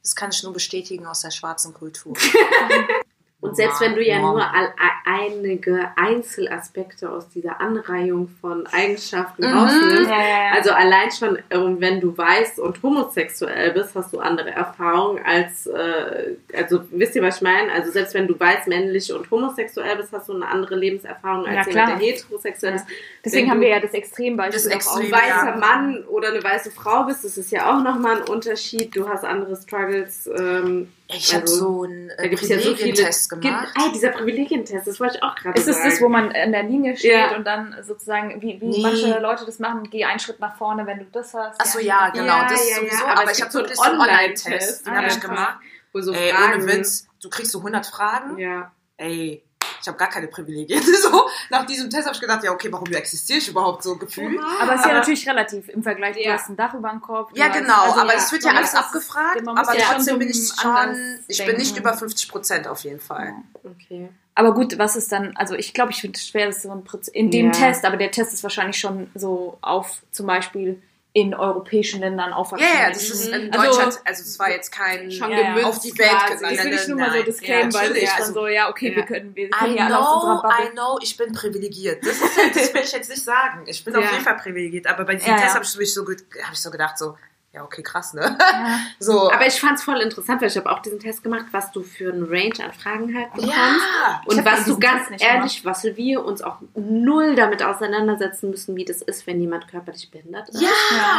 [0.00, 2.14] Das kann ich nur bestätigen aus der schwarzen Kultur.
[3.42, 4.72] Und selbst wenn du ja nur all,
[5.04, 9.52] einige Einzelaspekte aus dieser Anreihung von Eigenschaften Mhm.
[9.58, 10.50] rausnimmst, Ja, ja, ja.
[10.54, 11.38] also allein schon,
[11.80, 17.22] wenn du weiß und homosexuell bist, hast du andere Erfahrungen als, äh, also wisst ihr,
[17.22, 17.72] was ich meine?
[17.72, 21.66] Also selbst wenn du weiß, männlich und homosexuell bist, hast du eine andere Lebenserfahrung als
[21.66, 22.86] Ja, jemand, der heterosexuell ist.
[23.24, 25.56] Deswegen Wenn haben wir ja das Extrembeispiel Das auch Extrem- ein weißer Ja.
[25.56, 28.94] Mann oder eine weiße Frau bist, das ist ja auch nochmal ein Unterschied.
[28.94, 30.30] Du hast andere Struggles.
[30.38, 32.70] Ähm, Ich habe Also, so einen da äh, gibt es ja so.
[32.74, 33.68] Privilegientest gemacht.
[33.76, 35.90] Ah, dieser Privilegientest, das wollte ich auch gerade Ist es sagen.
[35.90, 37.36] das, wo man in der Linie steht Ja.
[37.36, 38.82] und dann sozusagen, wie, wie Nee.
[38.82, 41.60] manche Leute das machen, geh einen Schritt nach vorne, wenn du das hast.
[41.60, 43.04] Achso, ja, genau, Ja, das ja, sowieso.
[43.04, 45.58] ja, aber, es ich habe so einen Online-Test, den ah, habe ich gemacht.
[45.92, 48.38] Wo so Ey, Fragen, ohne Witz, du kriegst so 100 Fragen.
[48.38, 48.72] Ja.
[48.96, 49.42] Ey,
[49.82, 50.82] ich habe gar keine Privilegien.
[51.02, 54.38] So, nach diesem Test habe ich gedacht, ja, okay, warum existiere ich überhaupt so gefühlt?
[54.60, 56.14] Aber es ist ja Aber- natürlich relativ im Vergleich.
[56.16, 56.34] Du Ja.
[56.34, 57.32] hast ein Dach über dem Kopf.
[57.32, 60.18] du Ja, genau, also aber ja, es wird ja alles abgefragt, muss aber ja trotzdem
[60.18, 63.34] bin ich schon, ich bin nicht über 50 Prozent auf jeden Fall.
[63.64, 64.08] Okay.
[64.34, 66.84] Aber gut, was ist dann, also ich glaube, ich finde es schwer, das so ein
[66.84, 67.52] Proz- in dem Ja.
[67.52, 70.80] Test, aber der Test ist wahrscheinlich schon so auf zum Beispiel
[71.14, 72.66] in europäischen Ländern aufwachsen.
[72.66, 75.64] Ja, ja, das ist in Also- Deutschland, also es war jetzt kein Schon Ja, ja.
[75.66, 76.40] auf die Welt gegangen.
[76.56, 78.90] Das will ich nur mal so disclaimen, Ja, weil ist dann also- so, ja, okay,
[78.90, 78.96] Ja.
[78.96, 82.02] wir können, wir I können ja alle aus unserer know, I know, ich bin privilegiert.
[82.06, 82.22] Das, ist,
[82.56, 83.64] das will ich jetzt nicht sagen.
[83.66, 84.00] Ich bin Ja.
[84.00, 85.42] auf jeden Fall privilegiert, aber bei diesem Ja, ja.
[85.42, 87.18] Test habe ich, so, hab ich so gedacht, so,
[87.52, 88.36] ja, okay, krass, ne?
[88.38, 88.78] Ja.
[88.98, 91.70] So, Aber ich fand es voll interessant, weil ich habe auch diesen Test gemacht, was
[91.72, 93.54] du für einen Range an Fragen halt bekommst.
[93.56, 94.22] ja.
[94.26, 99.02] Und was du ganz ehrlich, was wir uns auch null damit auseinandersetzen müssen, wie das
[99.02, 100.62] ist, wenn jemand körperlich behindert ist.
[100.62, 100.68] Ja.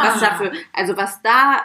[0.02, 1.60] Was dafür, also was da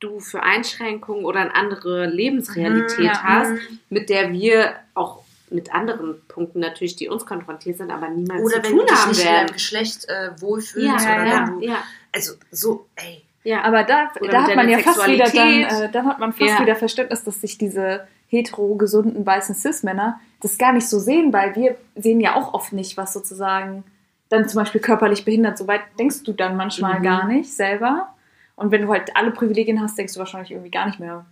[0.00, 3.22] du für Einschränkungen oder eine andere Lebensrealität Mhm, ja.
[3.22, 3.52] hast,
[3.90, 8.56] mit der wir auch mit anderen Punkten natürlich, die uns konfrontiert sind, aber niemals Oder
[8.56, 9.52] zu wenn du tun dich haben nicht in deinem werden.
[9.52, 13.62] Geschlecht äh, wohlfühlst Ja, oder ja, du, ja, also so, ey, ja.
[13.62, 16.60] Aber da, da hat man ja fast wieder dann, äh, dann hat man fast Ja.
[16.60, 21.54] wieder Verständnis, dass sich diese hetero, gesunden, weißen Cis-Männer das gar nicht so sehen, weil
[21.54, 23.84] wir sehen ja auch oft nicht, was sozusagen
[24.28, 25.56] dann zum Beispiel körperlich behindert.
[25.58, 27.02] So weit denkst du dann manchmal Mhm.
[27.04, 28.08] gar nicht selber.
[28.56, 31.24] Und wenn du halt alle Privilegien hast, denkst du wahrscheinlich irgendwie gar nicht mehr.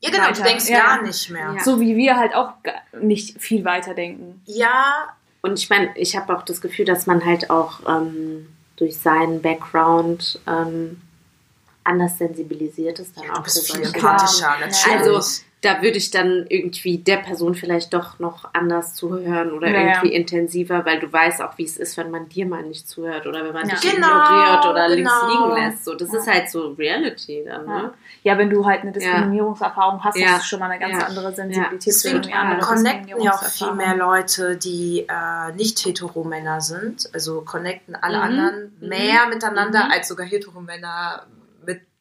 [0.00, 0.42] ja genau, du Weiter.
[0.44, 0.80] denkst Ja.
[0.80, 1.54] gar nicht mehr.
[1.56, 1.62] Ja.
[1.64, 2.50] So wie wir halt auch
[3.00, 4.42] nicht viel weiter denken.
[4.44, 4.92] Ja,
[5.42, 9.40] Und ich meine, ich habe auch das Gefühl, dass man halt auch ähm, durch seinen
[9.42, 11.00] Background ähm,
[11.86, 13.16] anders sensibilisiert ist.
[13.16, 14.60] Dann ja auch du bist für viel solche empathischer, Sachen.
[14.60, 15.08] natürlich.
[15.14, 19.80] Also, da würde ich dann irgendwie der Person vielleicht doch noch anders zuhören oder Ja,
[19.80, 19.86] ja.
[19.94, 23.26] irgendwie intensiver, weil du weißt auch, wie es ist, wenn man dir mal nicht zuhört
[23.26, 23.74] oder wenn man Ja.
[23.74, 25.32] dich Genau, ignoriert oder links genau.
[25.54, 25.84] liegen lässt.
[25.86, 27.90] So, das ist halt so Reality dann, ne?
[28.22, 30.28] Ja, wenn du halt eine Diskriminierungserfahrung hast, Ja.
[30.32, 31.06] hast du schon mal eine ganz Ja.
[31.06, 36.60] andere Sensibilität für Deswegen andere connecten ja auch viel mehr Leute, die äh, nicht heteromänner
[36.60, 37.08] sind.
[37.12, 38.22] Also connecten alle Mhm.
[38.24, 38.88] anderen Mhm.
[38.88, 39.90] mehr miteinander Mhm.
[39.90, 41.26] als sogar heteromänner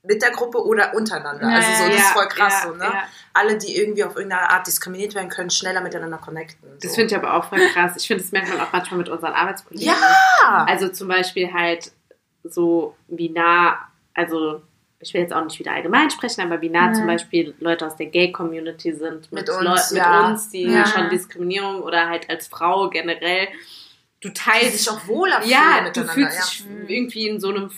[0.07, 1.49] mit, der Gruppe oder untereinander.
[1.49, 2.83] Ja, also so, das ja, ist voll krass ja, so, ne?
[2.83, 3.03] ja.
[3.33, 6.69] Alle, die irgendwie auf irgendeine Art diskriminiert werden können, schneller miteinander connecten.
[6.73, 6.77] So.
[6.87, 7.93] Das finde ich aber auch voll krass.
[7.97, 9.87] Ich finde, das merkt man auch manchmal mit unseren Arbeitskollegen.
[9.87, 10.65] Ja!
[10.67, 11.91] Also zum Beispiel halt
[12.43, 13.77] so wie nah,
[14.13, 14.61] also
[14.99, 16.93] ich will jetzt auch nicht wieder allgemein sprechen, aber wie nah Mhm.
[16.95, 21.09] zum Beispiel Leute aus der Gay-Community sind mit, Mit uns, Leu- mit uns, die schon
[21.09, 23.49] Diskriminierung oder halt als Frau generell,
[24.25, 26.13] du teilst sich auch wohler ja, du miteinander.
[26.13, 26.43] fühlst ja.
[26.45, 27.69] dich irgendwie in so einem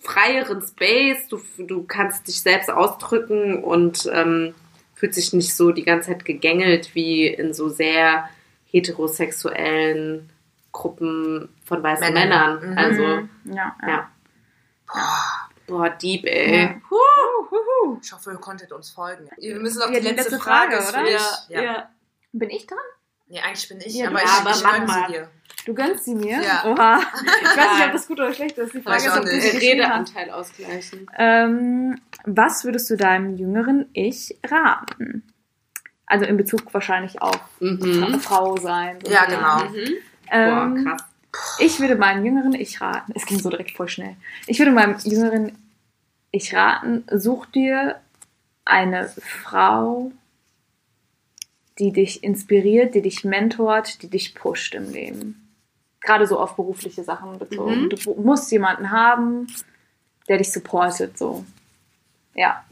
[0.00, 4.54] freieren Space, du, du kannst dich selbst ausdrücken und ähm,
[4.94, 8.28] fühlt sich nicht so die ganze Zeit gegängelt wie in so sehr
[8.66, 10.28] heterosexuellen
[10.72, 12.60] Gruppen von weißen Männern.
[12.60, 12.70] Männern.
[12.72, 12.78] Mhm.
[12.78, 13.02] Also,
[13.44, 13.88] Ja, ja.
[13.88, 14.10] ja.
[14.86, 16.64] Boah, Boah, deep, ey.
[16.64, 16.74] Ja.
[16.90, 17.98] Huh.
[18.02, 19.30] ich hoffe, ihr konntet uns folgen.
[19.38, 21.18] Wir müssen auf Ja, die, die letzte, letzte Frage, Frage, oder?
[21.48, 21.62] Ja.
[21.62, 21.88] ja.
[22.32, 22.78] Bin ich dran?
[23.26, 25.06] Nee, eigentlich bin ich, Ja, aber du- ich, aber ich mach gönn mal.
[25.06, 25.28] sie dir.
[25.66, 26.42] Du gönnst sie mir?
[26.42, 26.64] Ja.
[26.66, 27.00] Oha.
[27.42, 28.74] Ich weiß nicht, ob das gut oder schlecht ist.
[28.74, 29.62] Die Frage ist, ob du sie hast.
[29.62, 31.06] Redeanteil ausgleichen.
[31.16, 35.22] Ähm, was würdest du deinem jüngeren Ich raten?
[36.06, 38.20] Also in Bezug wahrscheinlich auf Mhm.
[38.20, 38.98] Frau sein.
[39.08, 39.64] Ja, genau.
[39.70, 39.94] Mhm.
[40.30, 41.04] Ähm, Boah, krass.
[41.58, 44.16] Ich würde meinem jüngeren Ich raten, es ging so direkt voll schnell.
[44.46, 45.56] Ich würde meinem jüngeren
[46.30, 48.00] Ich raten, such dir
[48.66, 49.08] eine
[49.42, 50.12] Frau,
[51.78, 55.56] die dich inspiriert, die dich mentort, die dich pusht im Leben.
[56.00, 57.84] Gerade so auf berufliche Sachen bezogen.
[57.84, 57.88] Mhm.
[57.90, 59.46] Du musst jemanden haben,
[60.28, 61.44] der dich supportet, so.
[62.34, 62.64] Ja.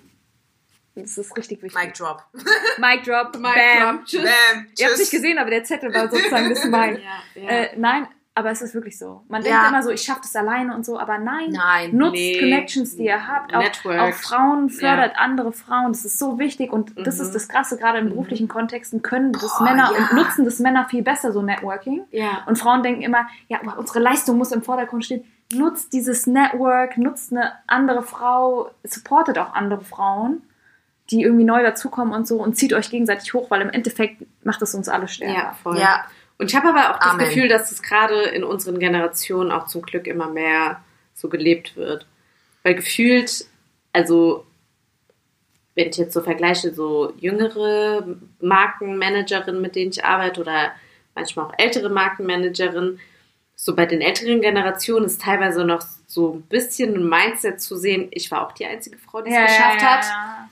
[0.94, 1.82] Das ist richtig wichtig.
[1.82, 2.24] Mic drop.
[2.78, 3.96] Mic drop, Mic bam.
[3.96, 4.22] drop, tschüss.
[4.22, 4.30] Bam.
[4.30, 4.98] Ihr habt es Tschüss.
[4.98, 6.96] nicht gesehen, aber der Zettel war sozusagen das mein.
[7.34, 7.48] Ja, ja.
[7.48, 9.22] Äh, nein, aber es ist wirklich so.
[9.28, 9.50] Man Ja.
[9.50, 11.50] denkt immer so, ich schaffe das alleine und so, aber nein.
[11.50, 11.94] Nein.
[11.94, 12.38] Nutzt Nee.
[12.40, 13.54] Connections, die ihr habt.
[13.54, 14.00] Auch, Network.
[14.00, 15.92] auch Frauen fördert andere Frauen.
[15.92, 17.22] Das ist so wichtig und das Mhm.
[17.26, 17.76] ist das Krasse.
[17.76, 19.98] Gerade in beruflichen Kontexten können das Boah, Männer ja.
[19.98, 22.04] und nutzen das Männer viel besser, so Networking.
[22.10, 22.42] ja.
[22.46, 25.24] Und Frauen denken immer, ja, aber unsere Leistung muss im Vordergrund stehen.
[25.52, 30.42] Nutzt dieses Network, nutzt eine andere Frau, supportet auch andere Frauen,
[31.10, 34.62] die irgendwie neu dazukommen und so und zieht euch gegenseitig hoch, weil im Endeffekt macht
[34.62, 35.34] es uns alle stärker.
[35.34, 35.78] Ja, voll.
[35.78, 36.06] Ja,
[36.42, 37.24] Und ich habe aber auch das Amen.
[37.28, 40.82] Gefühl, dass es gerade in unseren Generationen auch zum Glück immer mehr
[41.14, 42.04] so gelebt wird.
[42.64, 43.44] Weil gefühlt,
[43.92, 44.44] also
[45.76, 50.72] wenn ich jetzt so vergleiche, so jüngere Markenmanagerinnen, mit denen ich arbeite oder
[51.14, 52.98] manchmal auch ältere Markenmanagerinnen,
[53.64, 58.08] so bei den älteren Generationen ist teilweise noch so ein bisschen ein Mindset zu sehen,
[58.10, 60.04] ich war auch die einzige Frau, die es geschafft hat.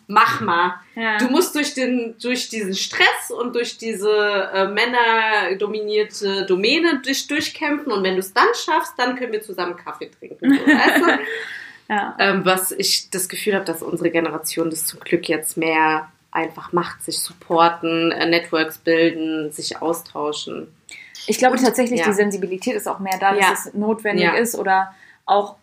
[0.07, 0.75] Mach mal.
[0.95, 1.19] Ja.
[1.19, 7.91] Du musst durch, den, durch diesen Stress und durch diese äh, männerdominierte Domäne dich durchkämpfen
[7.91, 10.55] und wenn du es dann schaffst, dann können wir zusammen Kaffee trinken.
[10.55, 11.19] So, weißt du?
[11.89, 12.15] Ja.
[12.21, 16.73] ähm, was ich das Gefühl habe, dass unsere Generation das zum Glück jetzt mehr einfach
[16.73, 20.69] macht, sich supporten, äh, Networks bilden, sich austauschen.
[21.31, 22.07] Ich glaube tatsächlich, ja.
[22.07, 23.53] die Sensibilität ist auch mehr da, dass Ja.
[23.53, 24.33] es notwendig Ja.
[24.35, 24.93] ist oder
[25.27, 25.57] auch,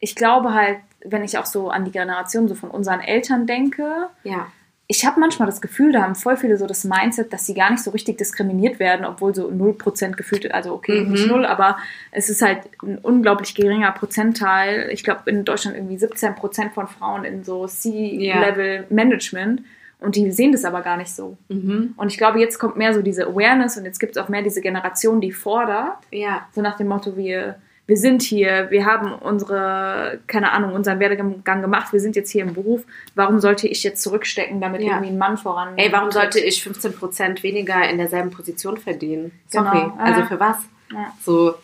[0.00, 4.08] ich glaube halt, wenn ich auch so an die Generation so von unseren Eltern denke,
[4.24, 4.46] Ja.
[4.86, 7.70] ich habe manchmal das Gefühl, da haben voll viele so das Mindset, dass sie gar
[7.70, 11.12] nicht so richtig diskriminiert werden, obwohl so 0% gefühlt, also okay, Mhm.
[11.12, 11.76] nicht null, aber
[12.12, 14.88] es ist halt ein unglaublich geringer Prozentteil.
[14.90, 19.62] Ich glaube, in Deutschland irgendwie 17% von Frauen in so C-Level-Management
[20.00, 21.36] und die sehen das aber gar nicht so.
[21.48, 21.94] Mhm.
[21.96, 24.42] Und ich glaube, jetzt kommt mehr so diese Awareness und jetzt gibt es auch mehr
[24.42, 26.46] diese Generation, die fordert, Ja.
[26.54, 31.60] so nach dem Motto, wir, wir sind hier, wir haben unsere, keine Ahnung, unseren Werdegang
[31.60, 32.84] gemacht, wir sind jetzt hier im Beruf,
[33.14, 34.88] warum sollte ich jetzt zurückstecken, damit Ja.
[34.92, 39.32] irgendwie ein Mann voran Ey, warum sollte ich 15% weniger in derselben Position verdienen?
[39.48, 39.80] Sorry.
[39.80, 40.02] Genau, ja.
[40.02, 40.56] Also für was?
[40.92, 41.12] Ja.
[41.22, 41.54] So,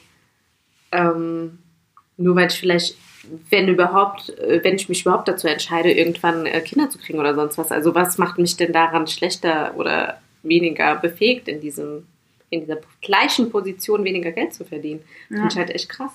[0.93, 1.59] ähm,
[2.17, 2.97] nur weil ich vielleicht,
[3.51, 7.35] wenn überhaupt, äh, wenn ich mich überhaupt dazu entscheide, irgendwann äh, Kinder zu kriegen oder
[7.35, 7.71] sonst was.
[7.71, 12.07] Also was macht mich denn daran schlechter oder weniger befähigt in diesem,
[12.51, 15.03] in dieser gleichen Position weniger Geld zu verdienen?
[15.29, 15.37] Ja.
[15.37, 16.13] Finde ich halt echt krass.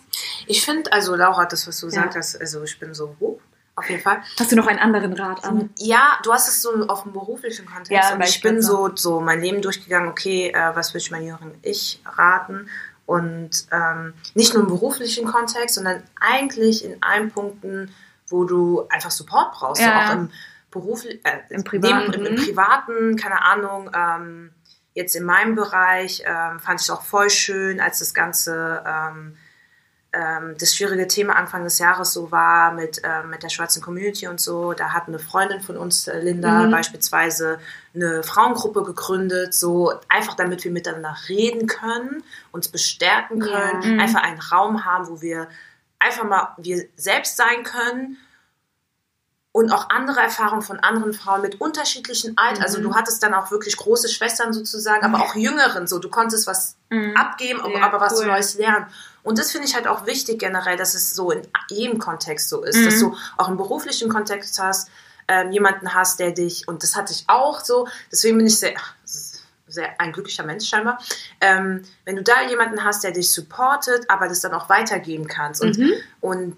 [0.47, 1.89] Ich finde, also Laura, das, was du Ja.
[1.91, 3.39] gesagt hast, also ich bin so hoch,
[3.76, 4.22] auf jeden Fall.
[4.39, 5.70] Hast du noch einen anderen Rat an?
[5.78, 9.22] Ja, du hast es so auf dem beruflichen Kontext Ja, und ich bin so, so
[9.22, 12.68] mein Leben durchgegangen, okay, äh, was würde ich meinem jüngeren Ich raten?
[13.06, 17.93] Und ähm, nicht nur im beruflichen Kontext, sondern eigentlich in allen Punkten,
[18.28, 20.32] wo du einfach Support brauchst, Ja, so auch im
[20.70, 21.18] Beruf, äh,
[21.49, 22.12] Im Privaten.
[22.12, 24.52] Neben, im, im Privaten, keine Ahnung, ähm,
[24.93, 29.38] jetzt in meinem Bereich ähm, fand ich es auch voll schön, als das Ganze ähm,
[30.14, 34.28] ähm, das schwierige Thema Anfang des Jahres so war mit, ähm, mit der schwarzen Community
[34.28, 34.74] und so.
[34.74, 36.72] Da hat eine Freundin von uns, äh, Linda, Mhm.
[36.72, 37.59] beispielsweise
[37.95, 43.45] eine Frauengruppe gegründet, so einfach damit wir miteinander reden können, uns bestärken Ja.
[43.47, 43.99] können, Mhm.
[44.01, 45.47] einfach einen Raum haben, wo wir
[45.99, 48.18] einfach mal wir selbst sein können
[49.53, 52.64] und auch andere Erfahrungen von anderen Frauen mit unterschiedlichen Alter.
[52.64, 52.84] Also Mhm.
[52.84, 55.88] du hattest dann auch wirklich große Schwestern sozusagen, aber auch Jüngeren.
[55.88, 57.16] So, du konntest was Mhm.
[57.18, 58.28] abgeben, aber, Ja, aber was cool.
[58.28, 58.86] Neues lernen.
[59.24, 62.63] Und das finde ich halt auch wichtig generell, dass es so in jedem Kontext so
[62.63, 62.86] ist, Mhm.
[62.86, 64.89] dass du auch im beruflichen Kontext hast,
[65.28, 68.74] ähm, jemanden hast, der dich, und das hatte ich auch so, deswegen bin ich sehr,
[69.67, 70.99] sehr ein glücklicher Mensch scheinbar,
[71.39, 75.61] ähm, wenn du da jemanden hast, der dich supportet, aber das dann auch weitergeben kannst.
[75.61, 75.93] Und, Mhm.
[76.19, 76.57] und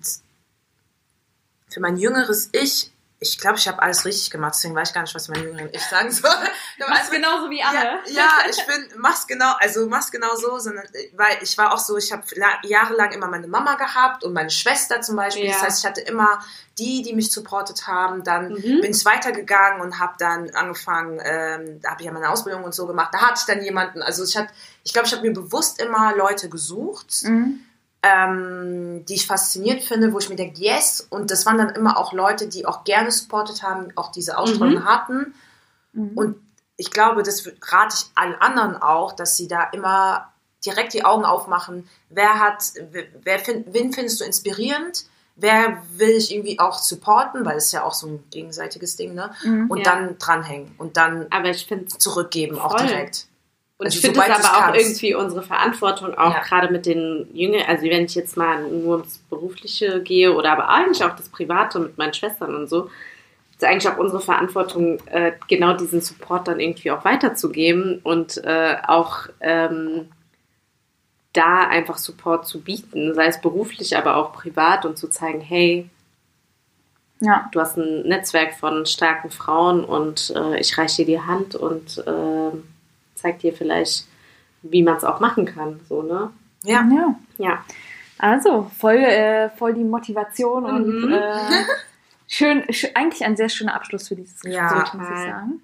[1.69, 2.92] für mein jüngeres Ich,
[3.23, 5.71] ich glaube, ich habe alles richtig gemacht, deswegen weiß ich gar nicht, was mein jüngeres
[5.73, 6.29] Ich sagen soll.
[6.81, 10.85] Habe alles genauso wie ja, ja, ich bin, mach's genau, also mach's genau so, sondern,
[11.13, 12.23] weil ich war auch so, ich habe
[12.63, 15.45] jahrelang immer meine Mama gehabt und meine Schwester zum Beispiel.
[15.45, 15.53] Ja.
[15.53, 16.39] Das heißt, ich hatte immer
[16.77, 18.23] die, die mich supportet haben.
[18.23, 18.81] Dann Mhm.
[18.81, 22.73] bin ich weitergegangen und habe dann angefangen, ähm, da habe ich ja meine Ausbildung und
[22.73, 23.09] so gemacht.
[23.13, 24.49] Da hatte ich dann jemanden, also ich hatte,
[24.83, 27.63] ich glaube, ich habe mir bewusst immer Leute gesucht, Mhm.
[28.03, 31.07] Ähm, die ich fasziniert finde, wo ich mir denke, yes.
[31.09, 34.81] Und das waren dann immer auch Leute, die auch gerne supportet haben, auch diese Ausstrahlung
[34.81, 34.85] Mhm.
[34.85, 35.33] hatten.
[35.93, 36.11] Mhm.
[36.17, 36.35] Und
[36.75, 40.29] ich glaube, das rate ich allen anderen auch, dass sie da immer
[40.65, 41.87] direkt die Augen aufmachen.
[42.09, 42.63] Wer hat,
[43.23, 45.05] wer find, wen findest du inspirierend?
[45.35, 47.43] Wer will ich irgendwie auch supporten?
[47.45, 49.31] Weil es ist ja auch so ein gegenseitiges Ding, ne?
[49.43, 49.67] Mhm.
[49.69, 49.83] Und Ja.
[49.95, 52.85] dann dranhängen und dann Aber ich finde zurückgeben, auch Voll.
[52.87, 53.27] direkt.
[53.83, 54.79] Und Also ich finde es aber auch kannst.
[54.81, 56.39] irgendwie unsere Verantwortung, auch Ja.
[56.41, 60.69] gerade mit den Jüngeren, also wenn ich jetzt mal nur ums Berufliche gehe oder aber
[60.69, 62.89] eigentlich auch das Private mit meinen Schwestern und so,
[63.51, 68.77] ist eigentlich auch unsere Verantwortung, äh, genau diesen Support dann irgendwie auch weiterzugeben und äh,
[68.87, 70.07] auch ähm,
[71.33, 75.89] da einfach Support zu bieten, sei es beruflich, aber auch privat und zu zeigen, hey,
[77.19, 77.49] Ja.
[77.51, 81.97] du hast ein Netzwerk von starken Frauen und äh, ich reiche dir die Hand und
[82.05, 82.51] äh,
[83.23, 84.05] zeig dir vielleicht,
[84.61, 85.79] wie man es auch machen kann.
[85.89, 86.29] So, ne?
[86.63, 86.85] Ja.
[86.91, 87.15] ja.
[87.37, 87.65] Ja.
[88.19, 91.13] Also, voll, äh, voll die Motivation und Mhm.
[91.13, 91.39] äh,
[92.27, 94.91] schön, sch eigentlich ein sehr schöner Abschluss für dieses Gespräch, Ja.
[94.93, 95.61] muss ich sagen.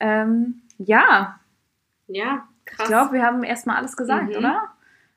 [0.00, 1.38] Ähm, ja,
[2.08, 2.78] Ja, krass.
[2.80, 4.36] ich glaube, wir haben erstmal alles gesagt, Mhm.
[4.36, 4.62] oder?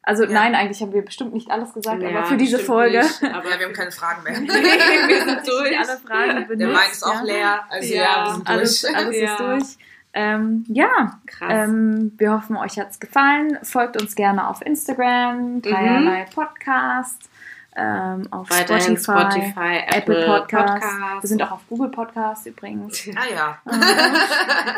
[0.01, 0.31] Also Ja.
[0.31, 3.49] nein, eigentlich haben wir bestimmt nicht alles gesagt, Ja, aber für diese Folge nicht, aber
[3.49, 4.33] Ja, wir haben keine Fragen mehr.
[4.41, 5.77] wir sind durch.
[5.79, 6.59] alle Fragen benutzt.
[6.61, 7.21] Der Wein ist auch ja.
[7.23, 7.59] leer.
[7.69, 8.95] Also ja, Ja, wir sind Alles, durch.
[8.95, 9.31] alles Ja.
[9.31, 9.85] ist durch.
[10.17, 11.49] Ähm, ja, Krass.
[11.69, 13.59] ähm, wir hoffen, euch hat's gefallen.
[13.63, 17.29] Folgt uns gerne auf Instagram, dreierlei Podcast,
[17.75, 18.53] ähm, auf Mhm.
[18.53, 20.73] Spotify, Spotify, Apple, Apple Podcast.
[20.83, 21.23] Podcast.
[21.23, 23.07] Wir sind auch auf Google Podcast übrigens.
[23.17, 23.57] Ah ja.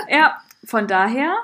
[0.09, 1.35] ja, von daher,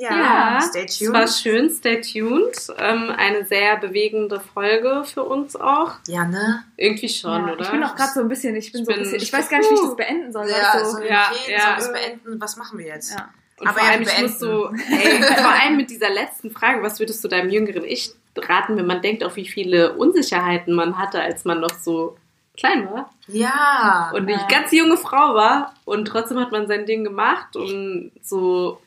[0.00, 1.12] Ja, Ja, stay es tuned.
[1.12, 2.54] war schön, stay tuned.
[2.78, 5.94] Ähm, eine sehr bewegende Folge für uns auch.
[6.06, 6.62] Ja, ne?
[6.76, 7.62] Irgendwie schon, ja, oder?
[7.64, 9.32] ich bin auch gerade so ein bisschen, ich bin Ich so ein bin- bisschen, ich
[9.32, 10.48] weiß gar nicht, wie ich das beenden soll.
[10.48, 11.76] Ja, es so, ja, reden, ja.
[11.78, 12.40] es beenden?
[12.40, 13.10] Was machen wir jetzt?
[13.12, 13.28] ja.
[13.60, 17.00] Und Aber vor allem, ich muss so, ey, vor allem mit dieser letzten Frage, was
[17.00, 21.20] würdest du deinem jüngeren Ich raten, wenn man denkt, auf wie viele Unsicherheiten man hatte,
[21.20, 22.16] als man noch so
[22.56, 24.12] klein war Ja.
[24.14, 24.36] und Ja.
[24.36, 28.80] eine ganz junge Frau war und trotzdem hat man sein Ding gemacht und so,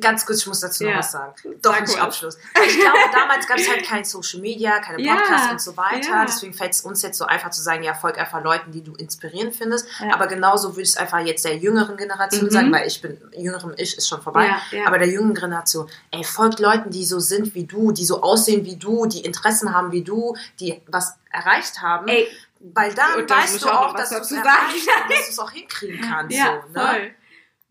[0.00, 0.98] Ganz kurz, ich muss dazu noch Ja.
[0.98, 1.34] was sagen.
[1.60, 2.04] Doch, Sag nicht mal.
[2.04, 2.38] Abschluss.
[2.66, 6.08] Ich glaube, damals gab es halt kein Social Media, keine Ja, Podcasts und so weiter.
[6.08, 6.24] ja.
[6.24, 8.94] Deswegen fällt es uns jetzt so einfach zu sagen, ja, folg einfach Leuten, die du
[8.94, 9.86] inspirierend findest.
[10.00, 10.14] Ja.
[10.14, 12.50] Aber genauso würde ich es einfach jetzt der jüngeren Generation Mhm.
[12.50, 14.46] sagen, weil ich bin, jüngerem Ich ist schon vorbei.
[14.46, 14.86] Ja, ja.
[14.86, 18.64] Aber der jüngeren Generation, ey, folgt Leuten, die so sind wie du, die so aussehen
[18.64, 22.08] wie du, die Interessen haben wie du, die was erreicht haben.
[22.08, 22.28] ey,
[22.60, 26.36] Weil dann weißt du auch noch auch, dass du es auch hinkriegen kannst.
[26.36, 26.86] ja, so, ne?
[26.86, 27.10] voll.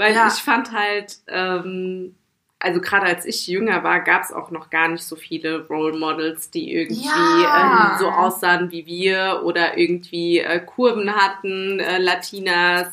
[0.02, 0.28] Weil Ja.
[0.28, 2.16] ich fand halt, ähm,
[2.60, 5.98] also gerade als ich jünger war, gab es auch noch gar nicht so viele Role
[5.98, 7.94] Models, die irgendwie Ja.
[7.94, 12.88] ähm, so aussahen wie wir oder irgendwie äh, Kurven hatten, äh, Latinas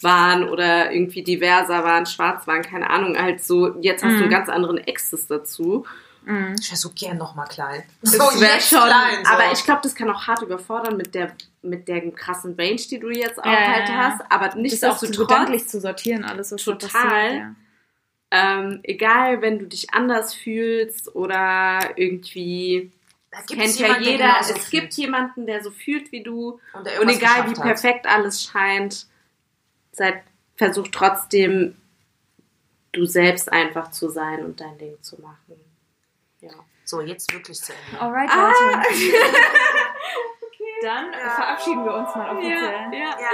[0.00, 3.16] waren oder irgendwie diverser waren, schwarz waren, keine Ahnung.
[3.18, 4.30] Halt so, jetzt hast du einen Mhm.
[4.30, 5.86] ganz anderen Access dazu.
[6.24, 6.54] Mhm.
[6.60, 7.82] Ich wäre so gern noch mal klein.
[8.02, 9.24] Das So wär jetzt klein.
[9.24, 9.30] So.
[9.32, 12.98] Aber ich glaube, das kann auch hart überfordern mit der mit der krassen Range, die
[12.98, 13.94] du jetzt auch Ja, halt ja.
[13.96, 14.22] hast.
[14.30, 16.88] Aber Das nicht auch zu trotz gedanklich zu sortieren, alles, was Total.
[16.88, 17.32] passiert.
[17.34, 17.54] Ja.
[18.32, 22.92] ähm, egal, wenn du dich anders fühlst oder irgendwie
[23.30, 24.70] da kennt ja jemanden, der jeder, genauso es fühlt.
[24.82, 27.62] gibt jemanden, der so fühlt wie du und, und egal wie geschafft hat.
[27.64, 29.06] perfekt alles scheint,
[29.92, 30.22] seid,
[30.56, 31.76] versuch trotzdem
[32.92, 35.54] du selbst einfach zu sein und dein Ding zu machen.
[36.90, 38.02] So, jetzt wirklich zu Ende.
[38.02, 38.48] Alright, Ah.
[38.48, 38.88] Leute.
[40.82, 41.30] Dann Ja.
[41.36, 42.88] verabschieden wir uns mal offiziell.
[42.92, 43.10] ja.
[43.20, 43.30] Ja,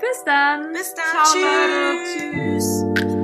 [0.00, 0.72] Bis dann.
[0.72, 1.04] bis dann.
[1.06, 2.84] Ciao, Tschüss.
[2.94, 3.19] Tschüss.